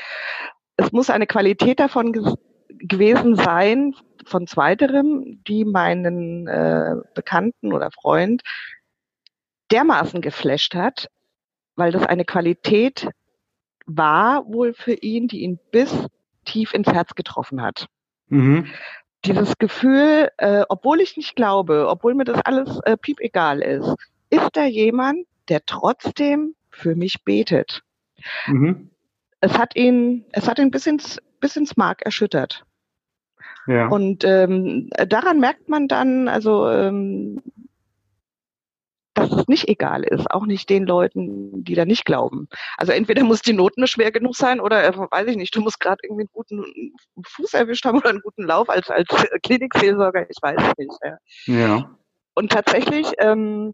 Es 0.78 0.92
muss 0.92 1.10
eine 1.10 1.28
Qualität 1.28 1.80
davon 1.80 2.14
ge 2.14 2.34
gewesen 2.82 3.36
sein, 3.36 3.94
von 4.26 4.48
zweiterem, 4.48 5.44
die 5.48 5.66
meinen 5.66 6.48
äh, 6.48 6.96
Bekannten 7.14 7.74
oder 7.74 7.92
Freund 7.92 8.42
dermaßen 9.72 10.22
geflasht 10.22 10.76
hat, 10.76 11.10
weil 11.76 11.92
das 11.92 12.04
eine 12.04 12.26
Qualität 12.26 13.10
war 13.86 14.46
wohl 14.46 14.74
für 14.74 14.94
ihn, 14.94 15.28
die 15.28 15.42
ihn 15.42 15.60
bis 15.72 15.94
tief 16.46 16.74
ins 16.74 16.88
Herz 16.88 17.16
getroffen 17.16 17.62
hat. 17.62 17.88
Mhm. 18.28 18.68
Dieses 19.26 19.58
Gefühl, 19.58 20.30
äh, 20.38 20.64
obwohl 20.70 21.02
ich 21.02 21.18
nicht 21.18 21.36
glaube, 21.36 21.88
obwohl 21.90 22.14
mir 22.14 22.24
das 22.24 22.42
alles 22.46 22.80
äh, 22.86 22.96
piep 22.96 23.20
egal 23.20 23.62
ist, 23.62 23.96
ist 24.30 24.50
da 24.54 24.66
jemand, 24.66 25.28
der 25.50 25.66
trotzdem 25.66 26.56
für 26.70 26.96
mich 26.96 27.24
betet. 27.24 27.84
Mhm. 28.48 28.92
Es 29.42 29.58
hat 29.58 29.76
ihn, 29.76 30.26
es 30.32 30.48
hat 30.48 30.60
ihn 30.60 30.72
bis 30.72 30.86
ins, 30.86 31.22
bis 31.40 31.56
ins 31.56 31.76
Mark 31.78 32.02
erschüttert. 32.04 32.64
Ja. 33.68 33.88
Und 33.88 34.24
ähm, 34.24 34.90
daran 35.08 35.40
merkt 35.40 35.70
man 35.70 35.88
dann, 35.88 36.28
also 36.28 36.70
ähm, 36.70 37.42
dass 39.20 39.32
es 39.32 39.48
nicht 39.48 39.68
egal 39.68 40.04
ist, 40.04 40.30
auch 40.32 40.46
nicht 40.46 40.70
den 40.70 40.86
Leuten, 40.86 41.64
die 41.64 41.76
da 41.76 41.86
nicht 41.86 42.06
glauben. 42.06 42.48
Also 42.78 42.92
entweder 42.92 43.24
muss 43.24 43.42
die 43.42 43.54
Note 43.54 43.80
nur 43.80 43.88
schwer 43.88 44.12
genug 44.12 44.36
sein 44.36 44.60
oder 44.60 44.84
äh, 44.84 44.98
weiß 44.98 45.28
ich 45.28 45.38
nicht, 45.38 45.56
du 45.56 45.62
musst 45.62 45.80
gerade 45.80 46.00
irgendwie 46.04 46.24
einen 46.24 46.32
guten 46.32 46.94
Fuß 47.24 47.54
erwischt 47.54 47.86
haben 47.86 48.00
oder 48.00 48.10
einen 48.10 48.22
guten 48.22 48.44
Lauf 48.44 48.70
als 48.70 48.90
als 48.90 49.08
Klinikseelsorger, 49.44 50.30
ich 50.30 50.38
weiß 50.42 50.58
es 50.60 50.78
nicht. 50.78 50.98
Ja. 51.04 51.18
ja. 51.46 51.96
Und 52.34 52.52
tatsächlich, 52.52 53.12
ähm, 53.20 53.74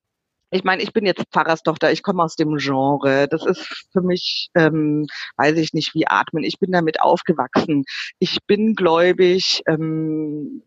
ich 0.52 0.64
meine, 0.64 0.82
ich 0.82 0.94
bin 0.94 1.06
jetzt 1.06 1.24
Pfarrerstochter, 1.32 1.92
ich 1.92 2.02
komme 2.02 2.24
aus 2.24 2.36
dem 2.36 2.56
Genre. 2.58 3.28
Das 3.28 3.46
ist 3.46 3.88
für 3.92 4.02
mich, 4.02 4.50
ähm, 4.56 5.06
weiß 5.38 5.58
ich 5.58 5.74
nicht, 5.74 5.94
wie 5.94 6.08
atmen. 6.08 6.44
Ich 6.44 6.60
bin 6.60 6.72
damit 6.72 7.02
aufgewachsen. 7.02 7.84
Ich 8.20 8.40
bin 8.48 8.74
gläubig. 8.74 9.62
Ähm, 9.68 10.64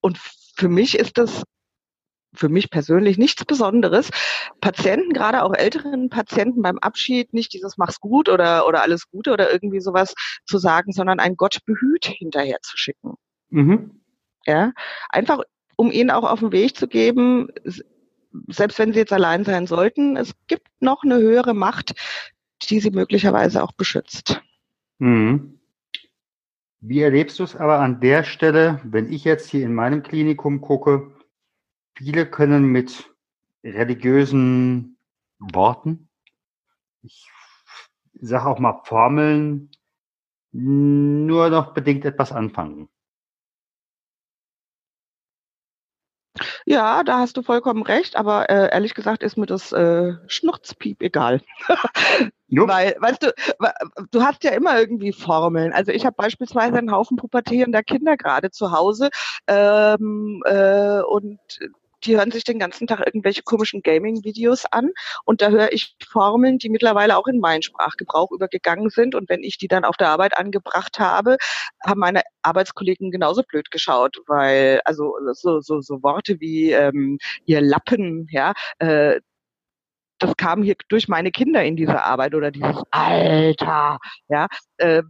und 0.00 0.18
für 0.18 0.68
mich 0.68 0.98
ist 0.98 1.16
das 1.16 1.44
für 2.34 2.48
mich 2.48 2.70
persönlich 2.70 3.18
nichts 3.18 3.44
Besonderes. 3.44 4.10
Patienten, 4.60 5.12
gerade 5.12 5.42
auch 5.42 5.54
älteren 5.54 6.08
Patienten 6.08 6.62
beim 6.62 6.78
Abschied, 6.78 7.32
nicht 7.34 7.52
dieses 7.52 7.76
mach's 7.76 8.00
gut 8.00 8.28
oder, 8.28 8.66
oder 8.66 8.82
alles 8.82 9.08
Gute 9.10 9.32
oder 9.32 9.52
irgendwie 9.52 9.80
sowas 9.80 10.14
zu 10.44 10.58
sagen, 10.58 10.92
sondern 10.92 11.20
ein 11.20 11.36
Gott 11.36 11.58
behüt 11.66 12.06
hinterher 12.06 12.58
zu 12.62 12.76
schicken. 12.76 13.14
Mhm. 13.50 14.02
Ja, 14.46 14.72
einfach 15.08 15.42
um 15.76 15.90
ihnen 15.90 16.10
auch 16.10 16.28
auf 16.28 16.40
den 16.40 16.52
Weg 16.52 16.76
zu 16.76 16.88
geben, 16.88 17.48
selbst 18.48 18.78
wenn 18.78 18.92
sie 18.92 19.00
jetzt 19.00 19.12
allein 19.12 19.44
sein 19.44 19.66
sollten, 19.66 20.16
es 20.16 20.32
gibt 20.46 20.68
noch 20.80 21.02
eine 21.02 21.18
höhere 21.18 21.54
Macht, 21.54 21.92
die 22.68 22.80
sie 22.80 22.90
möglicherweise 22.90 23.62
auch 23.62 23.72
beschützt. 23.72 24.40
Mhm. 24.98 25.58
Wie 26.80 27.00
erlebst 27.00 27.38
du 27.38 27.44
es 27.44 27.54
aber 27.54 27.78
an 27.78 28.00
der 28.00 28.24
Stelle, 28.24 28.80
wenn 28.84 29.12
ich 29.12 29.24
jetzt 29.24 29.48
hier 29.48 29.64
in 29.64 29.74
meinem 29.74 30.02
Klinikum 30.02 30.60
gucke? 30.60 31.12
Viele 31.94 32.26
können 32.28 32.64
mit 32.64 33.10
religiösen 33.64 34.96
Worten, 35.38 36.08
ich 37.02 37.30
sage 38.20 38.46
auch 38.46 38.58
mal 38.58 38.80
Formeln, 38.84 39.70
nur 40.52 41.48
noch 41.50 41.74
bedingt 41.74 42.04
etwas 42.04 42.32
anfangen. 42.32 42.88
Ja, 46.64 47.02
da 47.04 47.18
hast 47.18 47.36
du 47.36 47.42
vollkommen 47.42 47.82
recht, 47.82 48.16
aber 48.16 48.48
äh, 48.48 48.72
ehrlich 48.72 48.94
gesagt 48.94 49.22
ist 49.22 49.36
mir 49.36 49.46
das 49.46 49.72
äh, 49.72 50.14
Schnurzpiep 50.28 51.02
egal. 51.02 51.42
Weil, 52.48 52.96
weißt 52.98 53.22
du, 53.22 53.34
du 54.10 54.22
hast 54.22 54.44
ja 54.44 54.50
immer 54.52 54.78
irgendwie 54.78 55.12
Formeln. 55.12 55.72
Also 55.72 55.90
ich 55.90 56.04
habe 56.04 56.16
beispielsweise 56.16 56.76
einen 56.76 56.92
Haufen 56.92 57.16
pubertierender 57.16 57.82
Kinder 57.82 58.16
gerade 58.16 58.50
zu 58.50 58.72
Hause 58.72 59.10
ähm, 59.46 60.42
äh, 60.44 61.00
und 61.00 61.38
die 62.04 62.16
hören 62.16 62.30
sich 62.30 62.44
den 62.44 62.58
ganzen 62.58 62.86
Tag 62.86 63.00
irgendwelche 63.04 63.42
komischen 63.42 63.82
Gaming-Videos 63.82 64.66
an 64.66 64.90
und 65.24 65.40
da 65.42 65.50
höre 65.50 65.72
ich 65.72 65.96
Formeln, 66.06 66.58
die 66.58 66.68
mittlerweile 66.68 67.16
auch 67.16 67.26
in 67.26 67.40
meinen 67.40 67.62
Sprachgebrauch 67.62 68.30
übergegangen 68.30 68.90
sind 68.90 69.14
und 69.14 69.28
wenn 69.28 69.42
ich 69.42 69.58
die 69.58 69.68
dann 69.68 69.84
auf 69.84 69.96
der 69.96 70.08
Arbeit 70.08 70.36
angebracht 70.38 70.98
habe, 70.98 71.36
haben 71.84 72.00
meine 72.00 72.22
Arbeitskollegen 72.42 73.10
genauso 73.10 73.42
blöd 73.42 73.70
geschaut, 73.70 74.18
weil 74.26 74.80
also 74.84 75.14
so 75.32 75.60
so 75.60 75.80
so 75.80 76.02
Worte 76.02 76.40
wie 76.40 76.72
ähm, 76.72 77.18
ihr 77.44 77.60
Lappen, 77.60 78.26
ja, 78.30 78.52
äh, 78.78 79.20
das 80.18 80.36
kam 80.36 80.62
hier 80.62 80.76
durch 80.88 81.08
meine 81.08 81.30
Kinder 81.32 81.64
in 81.64 81.76
diese 81.76 82.02
Arbeit 82.02 82.34
oder 82.34 82.50
dieses 82.50 82.82
Alter, 82.90 83.98
ja. 84.28 84.46
Äh, 84.76 85.02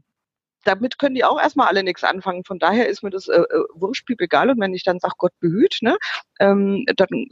damit 0.64 0.98
können 0.98 1.14
die 1.14 1.24
auch 1.24 1.40
erstmal 1.40 1.68
alle 1.68 1.82
nichts 1.82 2.04
anfangen. 2.04 2.44
Von 2.44 2.58
daher 2.58 2.88
ist 2.88 3.02
mir 3.02 3.10
das 3.10 3.28
äh, 3.28 3.40
äh, 3.40 3.64
Wurstpiep 3.74 4.20
egal. 4.20 4.50
Und 4.50 4.60
wenn 4.60 4.74
ich 4.74 4.84
dann 4.84 4.98
sage, 4.98 5.14
Gott 5.18 5.32
behüt, 5.40 5.78
ne, 5.82 5.96
ähm, 6.40 6.84
dann 6.96 7.28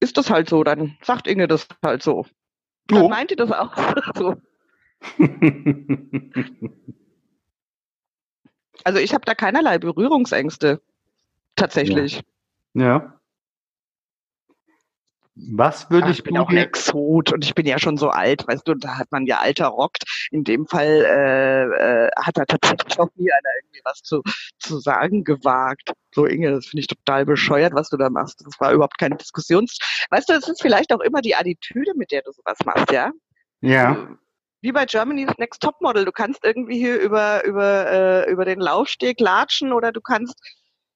ist 0.00 0.16
das 0.16 0.30
halt 0.30 0.48
so. 0.48 0.64
Dann 0.64 0.96
sagt 1.02 1.26
Inge 1.26 1.48
das 1.48 1.68
halt 1.84 2.02
so. 2.02 2.26
Dann 2.88 3.08
meint 3.08 3.30
ihr 3.30 3.36
das 3.36 3.52
auch 3.52 3.74
so. 4.16 4.36
Also 8.84 8.98
ich 8.98 9.14
habe 9.14 9.24
da 9.24 9.34
keinerlei 9.34 9.78
Berührungsängste. 9.78 10.80
Tatsächlich. 11.54 12.22
ja. 12.74 13.20
Was 15.34 15.90
würdest 15.90 16.12
Ach, 16.12 16.18
ich 16.18 16.24
bin 16.24 16.36
auch 16.36 16.50
ein 16.50 16.58
Exot 16.58 17.32
und 17.32 17.42
ich 17.42 17.54
bin 17.54 17.64
ja 17.64 17.78
schon 17.78 17.96
so 17.96 18.10
alt, 18.10 18.46
weißt 18.46 18.68
du, 18.68 18.74
da 18.74 18.98
hat 18.98 19.10
man 19.12 19.24
ja 19.24 19.38
alter 19.38 19.68
rockt. 19.68 20.04
In 20.30 20.44
dem 20.44 20.66
Fall 20.66 20.86
äh, 20.86 21.64
äh, 21.64 22.10
hat 22.16 22.36
da 22.36 22.44
tatsächlich 22.44 23.00
auch 23.00 23.08
nie 23.14 23.32
einer 23.32 23.48
irgendwie 23.62 23.80
was 23.84 24.02
zu, 24.02 24.22
zu 24.58 24.78
sagen 24.78 25.24
gewagt. 25.24 25.92
So 26.14 26.26
Inge, 26.26 26.50
das 26.50 26.66
finde 26.66 26.80
ich 26.80 26.86
total 26.86 27.24
bescheuert, 27.24 27.74
was 27.74 27.88
du 27.88 27.96
da 27.96 28.10
machst. 28.10 28.44
Das 28.44 28.60
war 28.60 28.72
überhaupt 28.72 28.98
keine 28.98 29.16
Diskussions. 29.16 29.78
Weißt 30.10 30.28
du, 30.28 30.34
es 30.34 30.48
ist 30.48 30.60
vielleicht 30.60 30.92
auch 30.92 31.00
immer 31.00 31.22
die 31.22 31.34
Attitüde, 31.34 31.92
mit 31.96 32.12
der 32.12 32.20
du 32.22 32.32
sowas 32.32 32.58
machst, 32.66 32.92
ja? 32.92 33.10
Ja. 33.62 34.08
Wie 34.60 34.72
bei 34.72 34.84
Germany's 34.84 35.32
Next 35.38 35.62
Topmodel. 35.62 36.04
Du 36.04 36.12
kannst 36.12 36.44
irgendwie 36.44 36.78
hier 36.78 37.00
über 37.00 37.42
über 37.44 37.90
äh, 37.90 38.30
über 38.30 38.44
den 38.44 38.60
Laufsteg 38.60 39.18
latschen 39.18 39.72
oder 39.72 39.92
du 39.92 40.02
kannst 40.02 40.34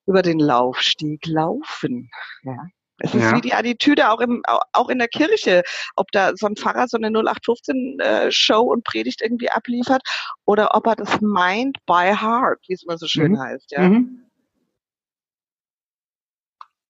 über 0.07 0.21
den 0.21 0.39
Laufsteg 0.39 1.27
laufen. 1.27 2.11
Ja. 2.43 2.67
Es 2.99 3.15
ist 3.15 3.23
ja. 3.23 3.37
wie 3.37 3.43
die 3.43 3.53
Attitüde 3.53 4.11
auch, 4.11 4.21
im, 4.21 4.43
auch 4.73 4.89
in 4.89 4.99
der 4.99 5.09
Kirche, 5.09 5.63
ob 5.97 6.11
da 6.13 6.33
so 6.35 6.47
ein 6.47 6.57
Pfarrer 6.57 6.89
so 6.89 6.97
eine 6.97 7.09
0815-Show 7.09 8.63
äh, 8.63 8.73
und 8.73 8.85
Predigt 8.85 9.21
irgendwie 9.21 9.51
abliefert 9.51 10.03
oder 10.47 10.75
ob 10.75 10.87
er 10.87 10.97
das 10.97 11.21
meint 11.21 11.79
by 11.85 12.15
heart, 12.19 12.61
wie 12.69 12.75
es 12.75 12.85
immer 12.85 12.97
so 12.97 13.07
schön 13.07 13.33
mhm. 13.33 13.41
heißt. 13.41 13.73
Ja. 13.73 13.81
Mhm. 13.81 14.23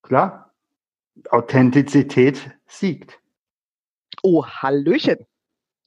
Klar, 0.03 0.55
Authentizität 1.31 2.53
siegt. 2.67 3.19
Oh, 4.23 4.47
Hallöchen. 4.47 5.27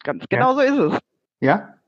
Ganz 0.03 0.25
genau 0.29 0.59
ja. 0.59 0.67
so 0.75 0.83
ist 0.83 0.93
es. 0.93 0.99
Ja, 1.39 1.78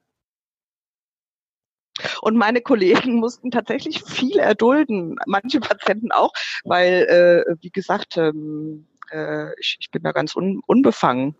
und 2.22 2.38
meine 2.38 2.62
Kollegen 2.62 3.16
mussten 3.16 3.52
tatsächlich 3.52 4.04
viel 4.04 4.38
erdulden, 4.40 5.18
manche 5.26 5.60
Patienten 5.60 6.12
auch, 6.12 6.32
weil, 6.64 7.46
äh, 7.48 7.56
wie 7.62 7.72
gesagt, 7.72 8.18
ähm, 8.18 8.88
äh, 9.12 9.52
ich, 9.60 9.78
ich 9.80 9.92
bin 9.92 10.04
da 10.04 10.12
ganz 10.12 10.36
un, 10.36 10.62
unbefangen. 10.66 11.36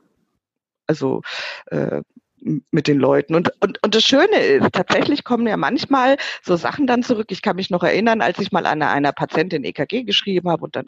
Also 0.88 1.22
äh, 1.68 2.02
mit 2.42 2.88
den 2.88 2.98
Leuten. 2.98 3.36
Und, 3.36 3.52
und, 3.62 3.82
und 3.84 3.96
das 3.96 4.04
Schöne 4.04 4.38
ist, 4.38 4.74
tatsächlich 4.74 5.24
kommen 5.24 5.48
ja 5.48 5.58
manchmal 5.58 6.18
so 6.42 6.56
Sachen 6.56 6.88
dann 6.88 7.04
zurück. 7.04 7.28
Ich 7.30 7.42
kann 7.42 7.56
mich 7.56 7.70
noch 7.70 7.84
erinnern, 7.84 8.22
als 8.22 8.40
ich 8.40 8.52
mal 8.52 8.66
an 8.66 8.82
einer 8.82 9.12
Patientin 9.12 9.64
EKG 9.64 10.04
geschrieben 10.04 10.50
habe 10.50 10.64
und 10.64 10.76
dann 10.76 10.86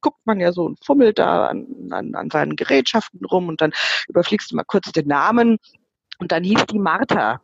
guckt 0.00 0.18
man 0.24 0.40
ja 0.40 0.52
so 0.52 0.64
und 0.64 0.84
fummelt 0.84 1.18
da 1.18 1.46
an, 1.46 1.66
an, 1.90 2.14
an 2.14 2.30
seinen 2.30 2.56
Gerätschaften 2.56 3.24
rum 3.24 3.48
und 3.48 3.60
dann 3.60 3.72
überfliegst 4.08 4.50
du 4.50 4.56
mal 4.56 4.64
kurz 4.64 4.90
den 4.92 5.06
Namen 5.06 5.58
und 6.18 6.32
dann 6.32 6.42
hieß 6.42 6.66
die 6.66 6.78
Martha. 6.78 7.40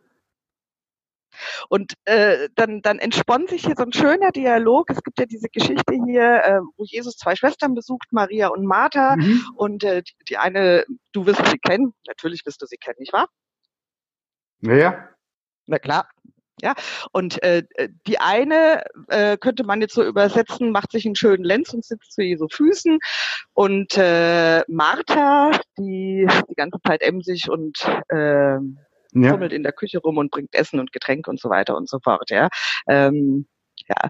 Und 1.69 1.93
äh, 2.05 2.49
dann, 2.55 2.81
dann 2.81 2.99
entspannt 2.99 3.49
sich 3.49 3.65
hier 3.65 3.75
so 3.77 3.83
ein 3.83 3.93
schöner 3.93 4.31
Dialog. 4.31 4.89
Es 4.89 5.03
gibt 5.03 5.19
ja 5.19 5.25
diese 5.25 5.49
Geschichte 5.49 5.93
hier, 6.05 6.43
äh, 6.43 6.59
wo 6.77 6.83
Jesus 6.85 7.17
zwei 7.17 7.35
Schwestern 7.35 7.73
besucht, 7.73 8.07
Maria 8.11 8.47
und 8.49 8.65
Martha. 8.65 9.15
Mhm. 9.15 9.43
Und 9.55 9.83
äh, 9.83 10.03
die, 10.03 10.13
die 10.29 10.37
eine, 10.37 10.85
du 11.13 11.25
wirst 11.25 11.45
sie 11.47 11.59
kennen, 11.59 11.93
natürlich 12.07 12.45
wirst 12.45 12.61
du 12.61 12.65
sie 12.65 12.77
kennen, 12.77 12.97
nicht 12.99 13.13
wahr? 13.13 13.27
Ja. 14.61 15.09
Na 15.65 15.79
klar. 15.79 16.09
Ja, 16.59 16.73
und 17.11 17.43
äh, 17.43 17.63
die 18.07 18.19
eine 18.19 18.83
äh, 19.09 19.37
könnte 19.37 19.63
man 19.63 19.79
jetzt 19.79 19.93
so 19.93 20.03
übersetzen, 20.03 20.71
macht 20.71 20.91
sich 20.91 21.05
einen 21.05 21.15
schönen 21.15 21.43
Lenz 21.43 21.71
und 21.71 21.85
sitzt 21.85 22.13
zu 22.13 22.23
Jesu 22.23 22.47
Füßen. 22.51 22.97
Und 23.53 23.95
äh, 23.95 24.63
Martha, 24.67 25.51
die 25.77 26.27
die 26.49 26.55
ganze 26.55 26.79
Zeit 26.81 27.03
emsig 27.03 27.47
und 27.47 27.77
äh, 28.07 28.57
ja. 29.23 29.31
fummelt 29.31 29.53
in 29.53 29.63
der 29.63 29.73
Küche 29.73 29.99
rum 29.99 30.17
und 30.17 30.31
bringt 30.31 30.53
Essen 30.53 30.79
und 30.79 30.91
Getränke 30.91 31.29
und 31.29 31.39
so 31.39 31.49
weiter 31.49 31.75
und 31.75 31.89
so 31.89 31.99
fort, 31.99 32.29
ja. 32.29 32.49
Ähm, 32.87 33.47
ja. 33.87 34.09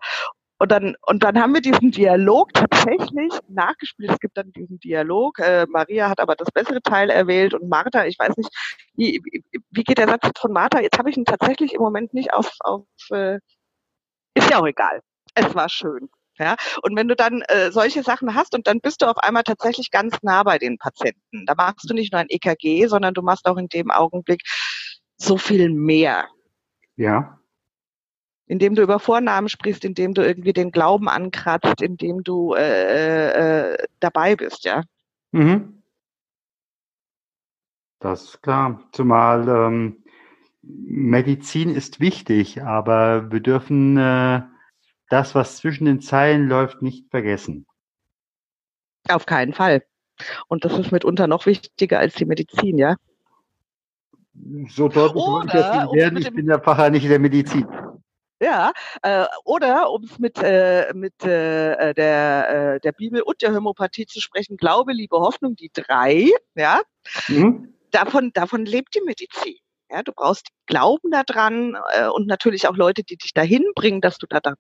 Und 0.60 0.72
dann, 0.72 0.96
und 1.06 1.24
dann 1.24 1.40
haben 1.40 1.54
wir 1.54 1.62
diesen 1.62 1.92
Dialog 1.92 2.52
tatsächlich 2.54 3.32
nachgespielt. 3.48 4.12
Es 4.12 4.20
gibt 4.20 4.38
dann 4.38 4.52
diesen 4.54 4.80
Dialog. 4.80 5.38
Äh, 5.38 5.68
Maria 5.70 6.10
hat 6.10 6.20
aber 6.20 6.36
das 6.36 6.50
bessere 6.52 6.82
Teil 6.82 7.12
erwählt 7.12 7.54
und 7.54 7.70
Martha, 7.70 8.06
ich 8.06 8.18
weiß 8.18 8.36
nicht, 8.38 8.50
wie, 8.96 9.22
wie, 9.70 9.84
geht 9.84 10.00
der 10.00 10.08
Satz 10.08 10.28
von 10.40 10.52
Martha? 10.52 10.80
Jetzt 10.82 10.98
habe 10.98 11.12
ich 11.12 11.18
ihn 11.18 11.26
tatsächlich 11.26 11.74
im 11.74 11.82
Moment 11.82 12.14
nicht 12.14 12.34
auf, 12.34 12.52
auf 12.62 12.86
äh, 13.12 13.38
ist 14.34 14.50
ja 14.50 14.60
auch 14.60 14.68
egal. 14.68 15.02
Es 15.36 15.54
war 15.54 15.70
schön. 15.70 16.10
Ja, 16.40 16.56
und 16.84 16.96
wenn 16.96 17.08
du 17.08 17.16
dann 17.16 17.42
äh, 17.48 17.72
solche 17.72 18.04
Sachen 18.04 18.36
hast 18.36 18.54
und 18.54 18.68
dann 18.68 18.80
bist 18.80 19.02
du 19.02 19.08
auf 19.08 19.18
einmal 19.18 19.42
tatsächlich 19.42 19.90
ganz 19.90 20.18
nah 20.22 20.44
bei 20.44 20.60
den 20.60 20.78
Patienten. 20.78 21.46
Da 21.48 21.56
machst 21.56 21.90
du 21.90 21.96
nicht 21.96 22.14
nur 22.14 22.22
ein 22.22 22.30
EKG, 22.30 22.86
sondern 22.88 23.16
du 23.16 23.24
machst 23.24 23.48
auch 23.48 23.58
in 23.58 23.68
dem 23.70 23.90
Augenblick 23.90 24.44
so 25.18 25.38
viel 25.38 25.70
mehr. 25.70 26.28
Ja. 26.96 27.40
Indem 28.46 28.76
du 28.76 28.82
über 28.82 29.00
Vornamen 29.00 29.50
sprichst, 29.50 29.84
indem 29.84 30.14
du 30.14 30.26
irgendwie 30.26 30.54
den 30.54 30.72
Glauben 30.72 31.10
ankratzt, 31.10 31.82
indem 31.82 32.24
du 32.24 32.54
äh, 32.54 33.74
äh, 33.74 33.78
dabei 34.00 34.36
bist, 34.36 34.64
ja. 34.64 34.84
Mhm. 35.32 35.84
Das 38.00 38.24
ist 38.24 38.44
klar. 38.44 38.88
Zumal 38.94 39.48
ähm, 39.50 40.04
Medizin 40.62 41.70
ist 41.70 42.00
wichtig, 42.00 42.62
aber 42.62 43.32
wir 43.32 43.40
dürfen 43.40 43.98
äh, 43.98 44.44
das, 45.10 45.36
was 45.36 45.58
zwischen 45.58 45.86
den 45.86 46.02
Zeilen 46.02 46.48
läuft, 46.48 46.82
nicht 46.82 47.10
vergessen. 47.10 47.66
Auf 49.10 49.26
keinen 49.26 49.54
Fall. 49.54 49.84
Und 50.48 50.66
das 50.66 50.78
ist 50.78 50.92
mitunter 50.92 51.28
noch 51.28 51.46
wichtiger 51.46 52.00
als 52.00 52.16
die 52.16 52.26
Medizin, 52.26 52.78
ja. 52.78 52.96
So 54.70 54.88
deutlich 54.88 55.24
oder, 55.24 55.46
ich 55.46 55.52
das 55.52 55.84
nicht 55.84 55.94
werden. 55.94 56.18
Ich 56.20 56.34
bin 56.34 56.48
ja 56.48 56.60
Pfarrer 56.60 56.90
nicht 56.90 57.04
in 57.04 57.10
der 57.10 57.20
Medizin. 57.20 57.68
Ja, 58.40 58.72
äh, 59.02 59.26
oder 59.46 59.90
um 59.92 60.04
es 60.04 60.20
mit, 60.20 60.38
äh, 60.38 60.94
mit 60.94 61.24
äh, 61.24 61.94
der, 61.96 62.76
äh, 62.76 62.80
der 62.80 62.92
Bibel 62.92 63.22
und 63.24 63.42
der 63.42 63.56
Homöopathie 63.56 64.06
zu 64.06 64.22
sprechen, 64.22 64.58
Glaube, 64.58 64.94
Liebe, 64.94 65.18
Hoffnung, 65.18 65.56
die 65.56 65.72
drei, 65.74 66.30
ja, 66.54 66.82
mhm. 67.28 67.74
davon, 67.90 68.32
davon 68.34 68.66
lebt 68.66 68.94
die 68.94 69.02
Medizin. 69.02 69.58
Ja, 69.90 70.04
du 70.04 70.12
brauchst 70.12 70.50
Glauben 70.68 71.10
daran 71.12 71.78
äh, 71.94 72.08
und 72.08 72.28
natürlich 72.28 72.68
auch 72.68 72.76
Leute, 72.76 73.04
die 73.04 73.18
dich 73.18 73.34
dahin 73.34 73.64
bringen, 73.74 74.02
dass 74.02 74.20
du 74.20 74.28
da, 74.28 74.40
da 74.40 74.54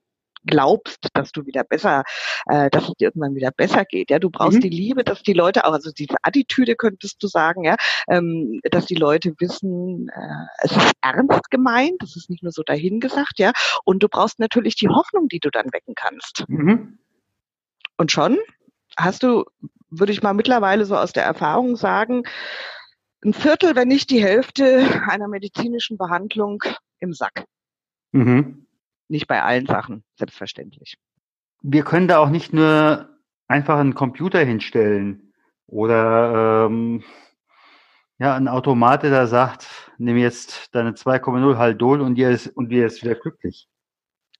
glaubst, 0.47 1.09
dass 1.13 1.31
du 1.31 1.45
wieder 1.45 1.63
besser, 1.63 2.03
äh, 2.47 2.69
dass 2.69 2.89
es 2.89 2.95
dir 2.95 3.09
irgendwann 3.09 3.35
wieder 3.35 3.51
besser 3.51 3.85
geht. 3.85 4.09
Ja, 4.09 4.19
du 4.19 4.29
brauchst 4.29 4.57
mhm. 4.57 4.61
die 4.61 4.69
Liebe, 4.69 5.03
dass 5.03 5.21
die 5.21 5.33
Leute 5.33 5.65
auch, 5.65 5.73
also 5.73 5.91
diese 5.91 6.15
Attitüde 6.23 6.75
könntest 6.75 7.21
du 7.21 7.27
sagen, 7.27 7.63
ja, 7.63 7.75
ähm, 8.09 8.59
dass 8.71 8.85
die 8.85 8.95
Leute 8.95 9.33
wissen, 9.39 10.09
äh, 10.09 10.45
es 10.63 10.71
ist 10.71 10.93
ernst 11.01 11.51
gemeint, 11.51 11.97
das 11.99 12.15
ist 12.15 12.29
nicht 12.29 12.43
nur 12.43 12.51
so 12.51 12.63
dahingesagt, 12.63 13.37
ja. 13.37 13.51
Und 13.83 14.01
du 14.01 14.07
brauchst 14.07 14.39
natürlich 14.39 14.75
die 14.75 14.89
Hoffnung, 14.89 15.27
die 15.27 15.39
du 15.39 15.51
dann 15.51 15.71
wecken 15.71 15.93
kannst. 15.95 16.45
Mhm. 16.47 16.97
Und 17.97 18.11
schon 18.11 18.37
hast 18.97 19.23
du, 19.23 19.45
würde 19.89 20.11
ich 20.11 20.23
mal 20.23 20.33
mittlerweile 20.33 20.85
so 20.85 20.95
aus 20.95 21.13
der 21.13 21.23
Erfahrung 21.23 21.75
sagen, 21.75 22.23
ein 23.23 23.33
Viertel, 23.33 23.75
wenn 23.75 23.87
nicht 23.87 24.09
die 24.09 24.23
Hälfte 24.23 25.01
einer 25.07 25.27
medizinischen 25.27 25.97
Behandlung 25.97 26.63
im 26.99 27.13
Sack. 27.13 27.45
Mhm. 28.11 28.66
Nicht 29.07 29.27
bei 29.27 29.41
allen 29.41 29.65
Sachen, 29.65 30.03
selbstverständlich. 30.15 30.97
Wir 31.61 31.83
können 31.83 32.07
da 32.07 32.19
auch 32.19 32.29
nicht 32.29 32.53
nur 32.53 33.09
einfach 33.47 33.79
einen 33.79 33.95
Computer 33.95 34.39
hinstellen 34.39 35.33
oder 35.65 36.67
ähm, 36.67 37.03
ja, 38.19 38.35
ein 38.35 38.47
Automat, 38.47 39.03
der 39.03 39.11
da 39.11 39.27
sagt, 39.27 39.67
nimm 39.97 40.17
jetzt 40.17 40.73
deine 40.75 40.91
2,0 40.91 41.57
Haldol 41.57 42.01
und 42.01 42.15
dir 42.15 42.29
ist, 42.29 42.47
und 42.47 42.69
dir 42.69 42.85
ist 42.85 43.03
wieder 43.03 43.15
glücklich. 43.15 43.67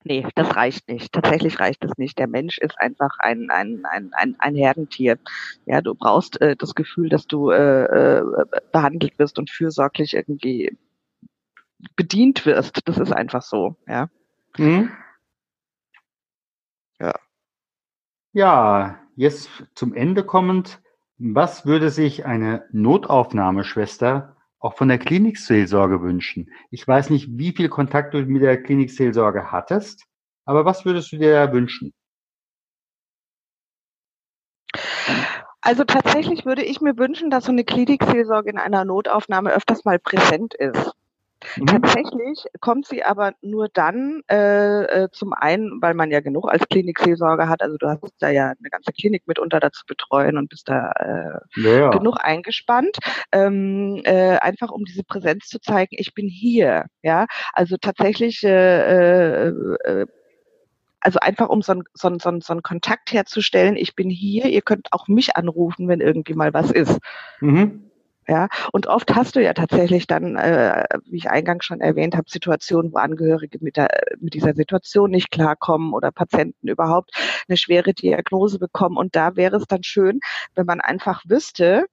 Nee, 0.04 0.26
das 0.36 0.56
reicht 0.56 0.88
nicht. 0.88 1.12
Tatsächlich 1.12 1.60
reicht 1.60 1.84
das 1.84 1.98
nicht. 1.98 2.18
Der 2.18 2.28
Mensch 2.28 2.58
ist 2.60 2.80
einfach 2.80 3.20
ein, 3.20 3.50
ein, 3.50 3.84
ein, 3.86 4.12
ein, 4.14 4.36
ein 4.40 4.56
Herdentier. 4.56 5.20
Ja, 5.66 5.82
du 5.82 5.96
brauchst 5.96 6.40
äh, 6.40 6.56
das 6.56 6.76
Gefühl, 6.76 7.10
dass 7.10 7.28
du 7.28 7.52
äh, 7.52 7.84
äh, 7.84 8.24
behandelt 8.72 9.20
wirst 9.20 9.38
und 9.38 9.50
fürsorglich 9.50 10.14
irgendwie 10.14 10.78
bedient 11.96 12.46
wirst. 12.46 12.88
Das 12.88 12.98
ist 12.98 13.12
einfach 13.12 13.42
so, 13.42 13.76
ja. 13.86 14.10
Mhm. 14.58 14.92
Ja. 17.00 17.14
Ja, 18.34 19.00
jetzt 19.16 19.50
zum 19.76 19.94
Ende 19.94 20.24
kommend. 20.24 20.82
Was 21.18 21.66
würde 21.66 21.90
sich 21.90 22.26
eine 22.26 22.66
Notaufnahmeschwester 22.72 24.36
auch 24.60 24.76
von 24.76 24.88
der 24.90 25.00
Klinikseelsorge 25.00 26.02
wünschen? 26.02 26.52
Ich 26.70 26.88
weiß 26.88 27.10
nicht, 27.10 27.28
wie 27.38 27.52
viel 27.54 27.70
Kontakt 27.70 28.14
du 28.14 28.20
mit 28.26 28.42
der 28.44 28.62
Klinikseelsorge 28.62 29.52
hattest, 29.52 30.06
aber 30.46 30.66
was 30.66 30.86
würdest 30.86 31.12
du 31.12 31.18
dir 31.18 31.52
wünschen? 31.52 31.94
Also 35.62 35.84
tatsächlich 35.84 36.46
würde 36.46 36.64
ich 36.64 36.82
mir 36.82 36.98
wünschen, 36.98 37.30
dass 37.30 37.46
so 37.46 37.52
eine 37.52 37.64
Klinikseelsorge 37.64 38.50
in 38.50 38.58
einer 38.58 38.86
Notaufnahme 38.86 39.52
öfters 39.52 39.86
mal 39.86 40.00
präsent 40.00 40.54
ist. 40.54 40.97
Mhm. 41.58 41.66
Tatsächlich 41.68 42.46
kommt 42.60 42.88
sie 42.88 43.04
aber 43.04 43.34
nur 43.42 43.70
dann 43.70 44.22
äh, 44.30 44.84
äh, 44.84 45.10
zum 45.12 45.34
einen, 45.34 45.82
weil 45.82 45.94
man 45.94 46.12
ja 46.12 46.20
genug 46.20 46.50
als 46.50 46.68
Klinikseelsorge 46.68 47.48
hat. 47.48 47.62
Also 47.62 47.78
du 47.78 47.88
hast 47.88 48.02
da 48.20 48.30
ja 48.30 48.48
eine 48.48 48.70
ganze 48.70 48.92
Klinik 48.92 49.28
mitunter 49.28 49.60
dazu 49.60 49.84
betreuen 49.86 50.38
und 50.38 50.50
bist 50.50 50.68
da 50.68 50.92
äh, 50.92 51.62
ja. 51.62 51.90
genug 51.90 52.18
eingespannt. 52.20 52.98
Ähm, 53.32 54.02
äh, 54.04 54.38
einfach 54.38 54.72
um 54.72 54.86
diese 54.86 55.04
Präsenz 55.04 55.48
zu 55.48 55.60
zeigen, 55.60 55.96
ich 55.98 56.14
bin 56.14 56.28
hier. 56.28 56.86
Ja, 57.02 57.26
also 57.54 57.78
tatsächlich 57.78 58.44
äh, 58.44 59.48
äh, 59.48 59.54
äh 59.84 60.06
also 61.00 61.20
einfach 61.20 61.48
um 61.50 61.62
so 61.62 61.74
einen 61.74 61.84
so 61.94 62.10
ein, 62.10 62.20
so 62.20 62.30
ein, 62.30 62.42
so 62.42 62.54
ein 62.54 62.64
Kontakt 62.64 63.14
herzustellen, 63.14 63.76
ich 63.78 63.96
bin 63.96 64.10
hier, 64.10 64.48
ihr 64.48 64.62
könnt 64.62 64.88
auch 64.92 65.08
mich 65.08 65.38
anrufen, 65.38 65.88
wenn 65.88 66.02
irgendwie 66.02 66.34
mal 66.34 66.54
was 66.54 66.72
ist. 66.72 66.98
Mhm. 67.40 67.87
Ja, 68.30 68.50
und 68.74 68.88
oft 68.88 69.16
hast 69.16 69.38
du 69.38 69.42
ja 69.42 69.54
tatsächlich 69.54 70.06
dann, 70.06 70.36
äh, 70.36 70.84
wie 71.06 71.16
ich 71.16 71.30
eingangs 71.30 71.64
schon 71.64 71.80
erwähnt 71.80 72.16
habe, 72.18 72.30
Situationen, 72.30 72.92
wo 72.92 72.98
Angehörige 72.98 73.58
mit, 73.62 73.78
der, 73.78 73.90
mit 74.20 74.34
dieser 74.34 74.54
Situation 74.54 75.12
nicht 75.12 75.32
klarkommen 75.32 75.94
oder 75.94 76.12
Patienten 76.12 76.68
überhaupt 76.68 77.12
eine 77.48 77.56
schwere 77.56 77.94
Diagnose 77.94 78.60
bekommen. 78.60 78.98
Und 78.98 79.16
da 79.16 79.38
wäre 79.38 79.56
es 79.56 79.66
dann 79.68 79.84
schön, 79.84 80.20
wenn 80.56 80.66
man 80.66 80.82
einfach 80.82 81.24
wüsste, 81.26 81.86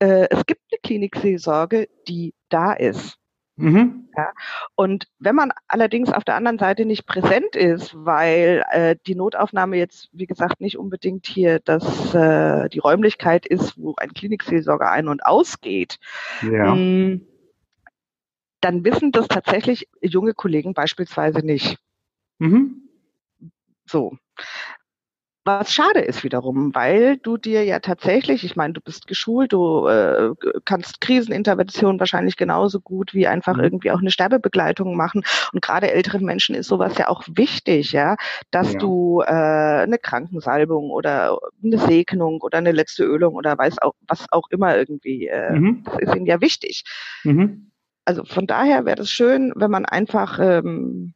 äh, 0.00 0.26
es 0.30 0.44
gibt 0.46 0.62
eine 0.72 0.80
Klinikseelsorge, 0.82 1.88
die 2.08 2.34
da 2.48 2.72
ist. 2.72 3.19
Mhm. 3.60 4.08
Ja. 4.16 4.32
Und 4.74 5.06
wenn 5.18 5.34
man 5.34 5.52
allerdings 5.68 6.12
auf 6.12 6.24
der 6.24 6.34
anderen 6.34 6.58
Seite 6.58 6.84
nicht 6.84 7.06
präsent 7.06 7.54
ist, 7.54 7.94
weil 7.94 8.64
äh, 8.70 8.96
die 9.06 9.14
Notaufnahme 9.14 9.76
jetzt, 9.76 10.08
wie 10.12 10.26
gesagt, 10.26 10.60
nicht 10.60 10.78
unbedingt 10.78 11.26
hier 11.26 11.60
das, 11.60 12.14
äh, 12.14 12.68
die 12.68 12.78
Räumlichkeit 12.78 13.46
ist, 13.46 13.78
wo 13.78 13.94
ein 13.96 14.12
Klinikseelsorger 14.12 14.90
ein- 14.90 15.08
und 15.08 15.24
ausgeht, 15.24 15.98
ja. 16.42 16.74
mh, 16.74 16.74
hm, 16.74 17.26
dann 18.60 18.84
wissen 18.84 19.12
das 19.12 19.28
tatsächlich 19.28 19.88
junge 20.02 20.34
Kollegen 20.34 20.74
beispielsweise 20.74 21.40
nicht. 21.40 21.78
Mhm. 22.38 22.88
So. 23.86 24.16
Was 25.44 25.72
schade 25.72 26.00
ist 26.00 26.22
wiederum, 26.22 26.74
weil 26.74 27.16
du 27.16 27.38
dir 27.38 27.64
ja 27.64 27.78
tatsächlich, 27.78 28.44
ich 28.44 28.56
meine, 28.56 28.74
du 28.74 28.82
bist 28.82 29.06
geschult, 29.06 29.54
du 29.54 29.86
äh, 29.86 30.32
kannst 30.66 31.00
Krisenintervention 31.00 31.98
wahrscheinlich 31.98 32.36
genauso 32.36 32.78
gut 32.78 33.14
wie 33.14 33.26
einfach 33.26 33.56
mhm. 33.56 33.64
irgendwie 33.64 33.90
auch 33.90 34.00
eine 34.00 34.10
Sterbebegleitung 34.10 34.96
machen. 34.96 35.22
Und 35.54 35.62
gerade 35.62 35.92
älteren 35.92 36.26
Menschen 36.26 36.54
ist 36.54 36.68
sowas 36.68 36.98
ja 36.98 37.08
auch 37.08 37.24
wichtig, 37.26 37.92
ja, 37.92 38.16
dass 38.50 38.74
ja. 38.74 38.78
du 38.80 39.22
äh, 39.22 39.30
eine 39.30 39.96
Krankensalbung 39.96 40.90
oder 40.90 41.38
eine 41.64 41.78
Segnung 41.78 42.42
oder 42.42 42.58
eine 42.58 42.72
letzte 42.72 43.04
Ölung 43.04 43.34
oder 43.34 43.56
weiß 43.56 43.80
auch 43.80 43.94
was 44.08 44.26
auch 44.32 44.48
immer 44.50 44.76
irgendwie, 44.76 45.26
äh, 45.28 45.52
mhm. 45.52 45.84
das 45.84 46.00
ist 46.00 46.16
ihnen 46.16 46.26
ja 46.26 46.42
wichtig. 46.42 46.84
Mhm. 47.24 47.70
Also 48.04 48.24
von 48.24 48.46
daher 48.46 48.84
wäre 48.84 49.02
es 49.02 49.10
schön, 49.10 49.54
wenn 49.56 49.70
man 49.70 49.86
einfach 49.86 50.38
ähm, 50.38 51.14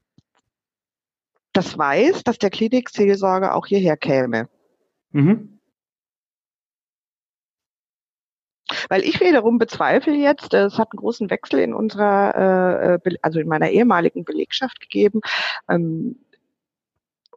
das 1.55 1.79
weiß, 1.79 2.25
dass 2.25 2.39
der 2.39 2.51
Klinikseelsorger 2.51 3.55
auch 3.55 3.67
hierher 3.67 3.97
käme. 3.97 4.49
Mhm. 5.13 5.61
Weil 8.89 9.03
ich 9.03 9.21
wiederum 9.21 9.59
bezweifle 9.59 10.15
jetzt, 10.15 10.53
es 10.53 10.79
hat 10.79 10.89
einen 10.93 10.99
großen 10.99 11.31
Wechsel 11.31 11.61
in 11.61 11.75
unserer, 11.75 13.01
äh, 13.05 13.17
also 13.23 13.39
in 13.39 13.49
meiner 13.49 13.71
ehemaligen 13.71 14.25
Belegschaft 14.25 14.81
gegeben. 14.81 15.21
Ähm, 15.69 16.17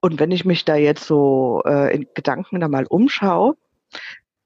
und 0.01 0.19
wenn 0.19 0.31
ich 0.31 0.45
mich 0.45 0.65
da 0.65 0.75
jetzt 0.75 1.05
so 1.05 1.61
äh, 1.65 1.93
in 1.93 2.07
Gedanken 2.13 2.59
da 2.59 2.67
mal 2.67 2.85
umschaue, 2.87 3.55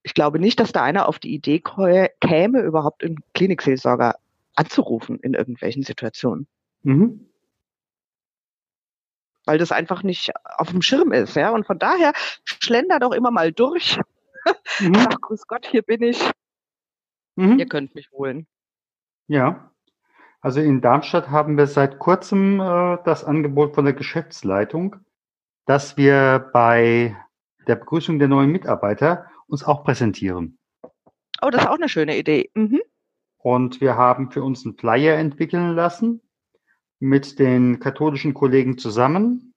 ich 0.03 0.13
glaube 0.13 0.39
nicht, 0.39 0.60
dass 0.60 0.71
da 0.71 0.84
einer 0.84 1.07
auf 1.07 1.19
die 1.19 1.34
Idee 1.34 1.62
käme, 1.62 2.62
überhaupt 2.62 3.03
einen 3.03 3.19
Klinikseelsorger 3.34 4.15
anzurufen 4.55 5.19
in 5.19 5.34
irgendwelchen 5.34 5.84
Situationen. 5.84 6.47
Mhm 6.84 7.31
weil 9.52 9.58
das 9.58 9.74
einfach 9.74 10.02
nicht 10.02 10.32
auf 10.44 10.70
dem 10.72 10.82
Schirm 10.82 11.12
ist. 11.12 11.36
Ja? 11.36 11.50
Und 11.50 11.66
von 11.66 11.78
daher 11.78 12.14
schlender 12.46 13.00
doch 13.00 13.12
immer 13.12 13.32
mal 13.32 13.52
durch. 13.52 14.00
Mhm. 14.80 14.96
Sag, 14.96 15.22
grüß 15.22 15.46
Gott, 15.46 15.68
hier 15.68 15.82
bin 15.82 16.02
ich. 16.02 16.32
Mhm. 17.36 17.60
Ihr 17.60 17.68
könnt 17.68 17.94
mich 17.96 18.10
holen. 18.12 18.48
Ja. 19.28 19.72
Also 20.40 20.62
in 20.62 20.80
Darmstadt 20.80 21.30
haben 21.30 21.58
wir 21.58 21.68
seit 21.68 22.00
kurzem 22.00 22.62
äh, 22.62 22.98
das 23.04 23.26
Angebot 23.26 23.76
von 23.76 23.84
der 23.84 23.94
Geschäftsleitung, 23.94 24.96
dass 25.66 25.98
wir 25.98 26.50
bei 26.54 27.18
der 27.68 27.76
Begrüßung 27.76 28.20
der 28.20 28.30
neuen 28.30 28.52
Mitarbeiter 28.52 29.26
uns 29.48 29.66
auch 29.66 29.84
präsentieren. 29.84 30.58
Oh, 31.42 31.50
das 31.50 31.64
ist 31.64 31.68
auch 31.68 31.76
eine 31.76 31.90
schöne 31.90 32.18
Idee. 32.18 32.50
Mhm. 32.54 32.82
Und 33.38 33.82
wir 33.82 33.98
haben 33.98 34.32
für 34.32 34.44
uns 34.44 34.66
einen 34.66 34.78
Flyer 34.78 35.18
entwickeln 35.18 35.76
lassen, 35.76 36.22
mit 37.02 37.40
den 37.40 37.80
katholischen 37.80 38.34
Kollegen 38.34 38.78
zusammen. 38.78 39.54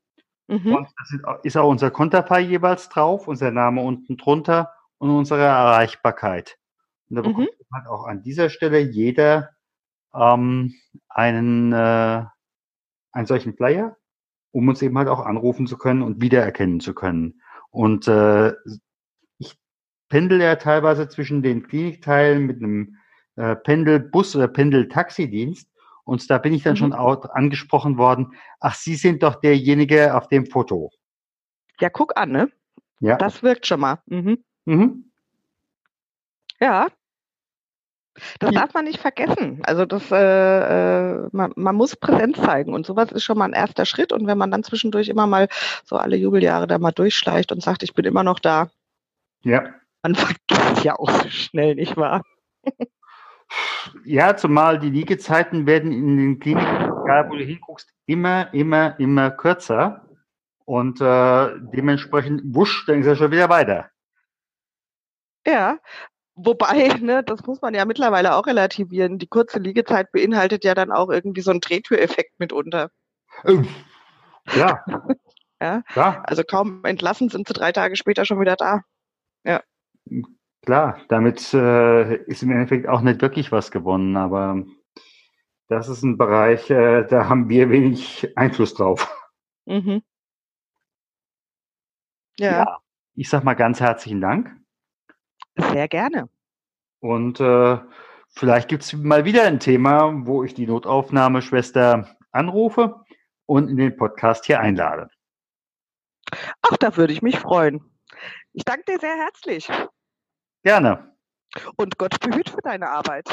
Mhm. 0.48 0.74
Und 0.74 0.88
da 1.22 1.38
ist 1.42 1.56
auch 1.56 1.68
unser 1.68 1.90
Konterfei 1.90 2.40
jeweils 2.40 2.88
drauf, 2.88 3.28
unser 3.28 3.50
Name 3.50 3.82
unten 3.82 4.16
drunter 4.16 4.72
und 4.98 5.10
unsere 5.10 5.42
Erreichbarkeit. 5.42 6.58
Und 7.08 7.16
da 7.16 7.22
mhm. 7.22 7.26
bekommt 7.26 7.48
mhm. 7.48 7.74
halt 7.74 7.86
auch 7.86 8.06
an 8.06 8.22
dieser 8.22 8.48
Stelle 8.48 8.78
jeder 8.78 9.50
ähm, 10.14 10.74
einen, 11.10 11.72
äh, 11.72 12.24
einen 13.12 13.26
solchen 13.26 13.54
Flyer, 13.54 13.96
um 14.50 14.66
uns 14.68 14.80
eben 14.80 14.96
halt 14.96 15.08
auch 15.08 15.20
anrufen 15.20 15.66
zu 15.66 15.76
können 15.76 16.02
und 16.02 16.22
wiedererkennen 16.22 16.80
zu 16.80 16.94
können. 16.94 17.42
Und 17.70 18.08
äh, 18.08 18.54
ich 19.36 19.58
pendel 20.08 20.40
ja 20.40 20.56
teilweise 20.56 21.08
zwischen 21.08 21.42
den 21.42 21.62
Klinikteilen 21.62 22.46
mit 22.46 22.62
einem 22.62 22.96
äh, 23.36 23.54
Pendelbus 23.54 24.34
oder 24.34 24.48
Pendeltaxidienst 24.48 25.73
und 26.04 26.30
da 26.30 26.38
bin 26.38 26.52
ich 26.52 26.62
dann 26.62 26.74
mhm. 26.74 26.78
schon 26.78 26.92
auch 26.92 27.24
angesprochen 27.30 27.98
worden, 27.98 28.34
ach, 28.60 28.74
Sie 28.74 28.94
sind 28.94 29.22
doch 29.22 29.36
derjenige 29.36 30.14
auf 30.14 30.28
dem 30.28 30.46
Foto. 30.46 30.90
Ja, 31.80 31.90
guck 31.90 32.16
an, 32.16 32.30
ne? 32.30 32.50
Ja. 33.00 33.16
Das 33.16 33.42
wirkt 33.42 33.66
schon 33.66 33.80
mal. 33.80 33.98
Mhm. 34.06 34.44
Mhm. 34.66 35.10
Ja. 36.60 36.88
Das 38.38 38.54
ja. 38.54 38.60
darf 38.60 38.74
man 38.74 38.84
nicht 38.84 39.00
vergessen. 39.00 39.60
Also 39.64 39.86
das, 39.86 40.12
äh, 40.12 40.16
äh, 40.16 41.28
man, 41.32 41.52
man 41.56 41.74
muss 41.74 41.96
Präsenz 41.96 42.40
zeigen 42.40 42.72
und 42.72 42.86
sowas 42.86 43.10
ist 43.10 43.24
schon 43.24 43.36
mal 43.36 43.46
ein 43.46 43.52
erster 43.52 43.86
Schritt. 43.86 44.12
Und 44.12 44.26
wenn 44.28 44.38
man 44.38 44.52
dann 44.52 44.62
zwischendurch 44.62 45.08
immer 45.08 45.26
mal 45.26 45.48
so 45.84 45.96
alle 45.96 46.16
Jubeljahre 46.16 46.68
da 46.68 46.78
mal 46.78 46.92
durchschleicht 46.92 47.50
und 47.50 47.62
sagt, 47.62 47.82
ich 47.82 47.92
bin 47.92 48.04
immer 48.04 48.22
noch 48.22 48.38
da, 48.38 48.70
ja. 49.42 49.64
man 50.02 50.14
vergisst 50.48 50.84
ja 50.84 50.96
auch 50.96 51.10
so 51.10 51.28
schnell, 51.28 51.74
nicht 51.74 51.96
wahr? 51.96 52.22
Ja, 54.04 54.36
zumal 54.36 54.78
die 54.78 54.90
Liegezeiten 54.90 55.66
werden 55.66 55.92
in 55.92 56.16
den 56.16 56.40
Kliniken, 56.40 56.92
egal 57.02 57.28
wo 57.28 57.36
du 57.36 57.44
hinguckst, 57.44 57.90
immer, 58.06 58.52
immer, 58.52 58.98
immer 58.98 59.30
kürzer. 59.30 60.08
Und 60.64 61.00
äh, 61.00 61.50
dementsprechend, 61.72 62.42
wusch, 62.44 62.86
dann 62.86 63.00
ist 63.00 63.06
er 63.06 63.16
schon 63.16 63.30
wieder 63.30 63.48
weiter. 63.48 63.90
Ja, 65.46 65.78
wobei, 66.34 66.88
ne, 67.00 67.22
das 67.22 67.44
muss 67.46 67.60
man 67.60 67.74
ja 67.74 67.84
mittlerweile 67.84 68.34
auch 68.34 68.46
relativieren. 68.46 69.18
Die 69.18 69.26
kurze 69.26 69.58
Liegezeit 69.58 70.10
beinhaltet 70.12 70.64
ja 70.64 70.74
dann 70.74 70.90
auch 70.90 71.10
irgendwie 71.10 71.42
so 71.42 71.50
einen 71.50 71.60
Drehtüreffekt 71.60 72.38
mitunter. 72.38 72.90
Ähm, 73.44 73.68
ja. 74.54 74.84
ja. 75.60 75.82
ja. 75.94 76.22
Also 76.24 76.42
kaum 76.44 76.84
entlassen 76.84 77.28
sind 77.28 77.46
sie 77.46 77.54
drei 77.54 77.72
Tage 77.72 77.96
später 77.96 78.24
schon 78.24 78.40
wieder 78.40 78.56
da. 78.56 78.80
Ja. 79.44 79.62
Klar, 80.64 80.98
damit 81.08 81.52
äh, 81.52 82.16
ist 82.24 82.42
im 82.42 82.50
Endeffekt 82.50 82.88
auch 82.88 83.02
nicht 83.02 83.20
wirklich 83.20 83.52
was 83.52 83.70
gewonnen, 83.70 84.16
aber 84.16 84.64
das 85.68 85.90
ist 85.90 86.02
ein 86.02 86.16
Bereich, 86.16 86.70
äh, 86.70 87.04
da 87.04 87.28
haben 87.28 87.50
wir 87.50 87.68
wenig 87.68 88.32
Einfluss 88.34 88.72
drauf. 88.72 89.14
Mhm. 89.66 90.02
Ja. 92.38 92.50
ja. 92.50 92.78
Ich 93.14 93.28
sag 93.28 93.44
mal 93.44 93.54
ganz 93.54 93.80
herzlichen 93.80 94.22
Dank. 94.22 94.56
Sehr 95.56 95.86
gerne. 95.86 96.28
Und 97.00 97.40
äh, 97.40 97.78
vielleicht 98.30 98.68
gibt 98.68 98.84
es 98.84 98.94
mal 98.94 99.26
wieder 99.26 99.44
ein 99.44 99.60
Thema, 99.60 100.12
wo 100.26 100.44
ich 100.44 100.54
die 100.54 100.66
Notaufnahmeschwester 100.66 102.16
anrufe 102.32 103.04
und 103.44 103.68
in 103.68 103.76
den 103.76 103.96
Podcast 103.96 104.46
hier 104.46 104.60
einlade. 104.60 105.10
Ach, 106.62 106.76
da 106.78 106.96
würde 106.96 107.12
ich 107.12 107.20
mich 107.20 107.38
freuen. 107.38 107.84
Ich 108.54 108.64
danke 108.64 108.84
dir 108.86 108.98
sehr 108.98 109.16
herzlich. 109.16 109.68
Gerne. 110.64 111.14
Und 111.76 111.98
Gott 111.98 112.18
behüt 112.20 112.48
für 112.48 112.62
deine 112.62 112.88
Arbeit. 112.88 113.32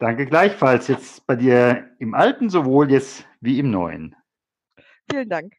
Danke 0.00 0.26
gleichfalls. 0.26 0.88
Jetzt 0.88 1.26
bei 1.26 1.36
dir 1.36 1.90
im 1.98 2.14
Alten 2.14 2.48
sowohl 2.50 2.90
jetzt 2.90 3.26
wie 3.40 3.58
im 3.58 3.70
Neuen. 3.70 4.16
Vielen 5.10 5.28
Dank. 5.28 5.52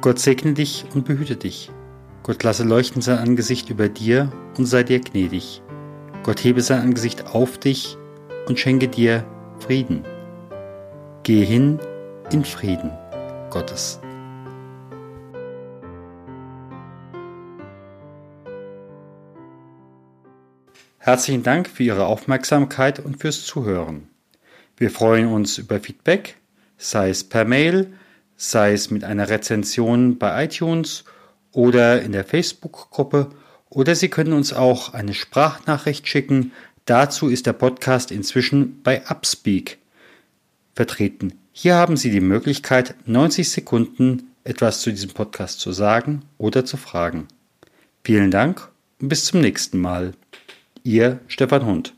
Gott 0.00 0.18
segne 0.18 0.54
dich 0.54 0.86
und 0.94 1.04
behüte 1.04 1.36
dich. 1.36 1.70
Gott 2.24 2.42
lasse 2.42 2.64
leuchten 2.64 3.02
sein 3.02 3.18
Angesicht 3.18 3.70
über 3.70 3.88
dir 3.88 4.32
und 4.58 4.64
sei 4.66 4.82
dir 4.82 5.00
gnädig. 5.00 5.62
Gott 6.24 6.42
hebe 6.42 6.60
sein 6.60 6.80
Angesicht 6.80 7.26
auf 7.34 7.58
dich 7.58 7.96
und 8.48 8.58
schenke 8.58 8.88
dir 8.88 9.24
Frieden. 9.60 10.04
Gehe 11.22 11.44
hin 11.44 11.78
in 12.32 12.44
Frieden 12.44 12.90
Gottes. 13.50 14.00
Herzlichen 21.04 21.42
Dank 21.42 21.68
für 21.68 21.82
Ihre 21.82 22.06
Aufmerksamkeit 22.06 23.00
und 23.00 23.18
fürs 23.18 23.44
Zuhören. 23.44 24.06
Wir 24.76 24.88
freuen 24.88 25.26
uns 25.26 25.58
über 25.58 25.80
Feedback, 25.80 26.36
sei 26.78 27.10
es 27.10 27.24
per 27.24 27.44
Mail, 27.44 27.92
sei 28.36 28.72
es 28.72 28.88
mit 28.92 29.02
einer 29.02 29.28
Rezension 29.28 30.16
bei 30.16 30.44
iTunes 30.44 31.02
oder 31.50 32.02
in 32.02 32.12
der 32.12 32.22
Facebook-Gruppe 32.22 33.30
oder 33.68 33.96
Sie 33.96 34.10
können 34.10 34.32
uns 34.32 34.52
auch 34.52 34.94
eine 34.94 35.12
Sprachnachricht 35.12 36.06
schicken. 36.06 36.52
Dazu 36.84 37.28
ist 37.28 37.46
der 37.46 37.54
Podcast 37.54 38.12
inzwischen 38.12 38.80
bei 38.84 39.02
Upspeak. 39.10 39.78
vertreten. 40.76 41.34
Hier 41.50 41.74
haben 41.74 41.96
Sie 41.96 42.12
die 42.12 42.20
Möglichkeit, 42.20 42.94
90 43.06 43.50
Sekunden 43.50 44.30
etwas 44.44 44.82
zu 44.82 44.92
diesem 44.92 45.10
Podcast 45.10 45.58
zu 45.58 45.72
sagen 45.72 46.22
oder 46.38 46.64
zu 46.64 46.76
fragen. 46.76 47.26
Vielen 48.04 48.30
Dank 48.30 48.68
und 49.00 49.08
bis 49.08 49.24
zum 49.24 49.40
nächsten 49.40 49.80
Mal. 49.80 50.12
Ihr 50.84 51.20
Stefan 51.28 51.64
Hund. 51.64 51.94